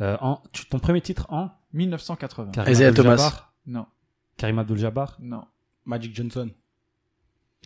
[0.00, 1.50] Euh, en, tu, ton premier titre en?
[1.72, 2.52] 1980.
[2.52, 3.50] Karim Thomas.
[3.66, 3.86] Non,
[4.36, 5.16] Karim Abdul-Jabbar?
[5.18, 5.44] Non.
[5.84, 6.48] Magic Johnson.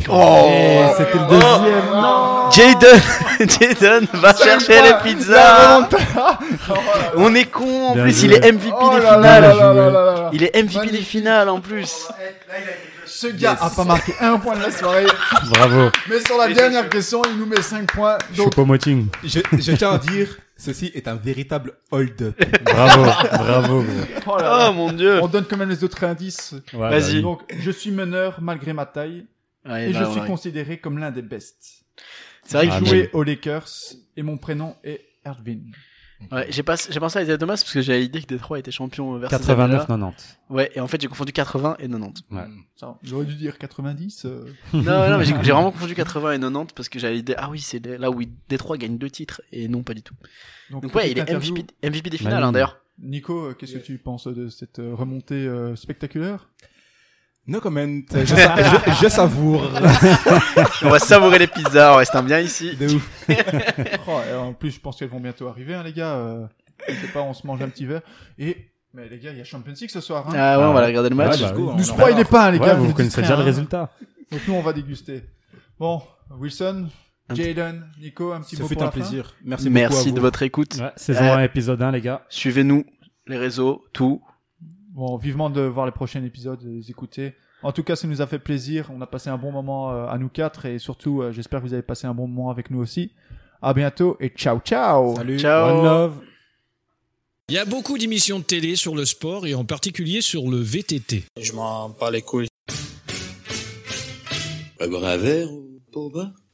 [0.09, 3.01] Oh C'était le Oh deuxième, non Jaden
[3.49, 5.89] Jaden va chercher les pizzas
[7.17, 8.27] On est con en Bien plus, joué.
[8.27, 10.31] il est MVP Oh des finales là là là là là.
[10.33, 12.09] Il est MVP des finales en plus
[13.07, 15.07] Ce gars a pas marqué un point de la soirée,
[15.51, 15.91] Bravo.
[16.11, 18.19] mais sur la dernière question, il nous met 5 points.
[18.37, 18.53] Donc.
[19.25, 20.29] Je, je tiens à dire,
[20.59, 22.39] ceci est un véritable hold-up.
[22.65, 23.05] Bravo,
[23.39, 23.85] bravo,
[24.27, 24.67] oh là.
[24.69, 26.55] Oh mon dieu on donne quand même les autres indices.
[26.75, 27.23] Vas-y.
[27.23, 29.25] Donc, je suis meneur malgré ma taille
[29.69, 31.85] Ouais, et bah, je on suis considéré comme l'un des best.
[32.45, 33.69] C'est vrai que Ah, J'ai mais- joué aux Lakers
[34.17, 35.59] et mon prénom est Erdvin.
[36.31, 38.71] ouais, j'ai pas- j'ai pensé à Isaiah Thomas parce que j'avais l'idée que Détroit était
[38.71, 39.79] champion vers ces années-là.
[39.87, 40.39] 89-90.
[40.51, 42.23] Ouais, et en fait j'ai confondu 80 et 90.
[42.31, 42.43] Ouais.
[42.77, 44.25] Ça, J'aurais dû dire 90.
[44.27, 44.45] euh.
[44.73, 47.51] non, non, mais j'ai j'ai vraiment confondu 80 et 90 parce que j'avais l'idée, ah
[47.51, 50.15] oui, c'est là où Détroit gagne deux titres et non pas du tout.
[50.71, 52.49] Donc ouais, il est MVP, MVP des Bah finales oui.
[52.49, 52.79] hein, d'ailleurs.
[52.99, 56.49] Nico, euh, qu'est-ce que tu penses de cette euh, remontée euh, spectaculaire?
[57.49, 57.87] No comment.
[58.13, 59.63] Je, sa- je- je savoure.
[60.83, 62.75] On va savourer les pizzas en restant bien ici.
[62.77, 63.09] De ouf.
[64.09, 66.15] Oh, En plus, je pense qu'elles vont bientôt arriver, hein, les gars.
[66.15, 66.47] Euh,
[66.89, 68.03] je sais pas, on se mange un petit verre.
[68.39, 68.57] Et,
[68.93, 70.27] mais les gars, il y a Champions League ce soir.
[70.29, 70.33] Hein.
[70.37, 71.41] Ah ouais, on va aller regarder le match.
[71.41, 71.73] Ouais, bah oui.
[71.77, 72.75] Nous spoilez pas, les Ouais, gars.
[72.75, 73.91] vous connaissez déjà le rien, résultat.
[74.33, 75.23] Donc nous, on va déguster.
[75.79, 76.03] Bon,
[76.39, 76.89] Wilson,
[77.33, 79.35] Jaden, Nico, un petit Ce mot pour un la fin plaisir.
[79.45, 80.15] Merci, beaucoup à Merci vous.
[80.17, 80.77] de votre écoute.
[80.81, 82.23] Ouais, saison Euh, 1, épisode 1, les gars.
[82.29, 82.85] Suivez-nous,
[83.29, 84.21] les réseaux, tout.
[84.97, 87.35] Bon, vivement de voir les prochains épisodes, de les écouter.
[87.63, 88.91] En tout cas, ça nous a fait plaisir.
[88.91, 91.67] On a passé un bon moment euh, à nous quatre et surtout, euh, j'espère que
[91.67, 93.13] vous avez passé un bon moment avec nous aussi.
[93.61, 95.15] À bientôt et ciao ciao.
[95.17, 95.39] Salut.
[95.39, 95.69] Ciao.
[95.69, 96.21] One love.
[97.51, 100.57] Il y a beaucoup d'émissions de télé sur le sport et en particulier sur le
[100.57, 101.25] VTT.
[101.43, 102.49] Je m'en bats les couilles.
[104.81, 106.11] On va boire un verre ou pas au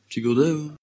[0.09, 0.75] Petit gourdin.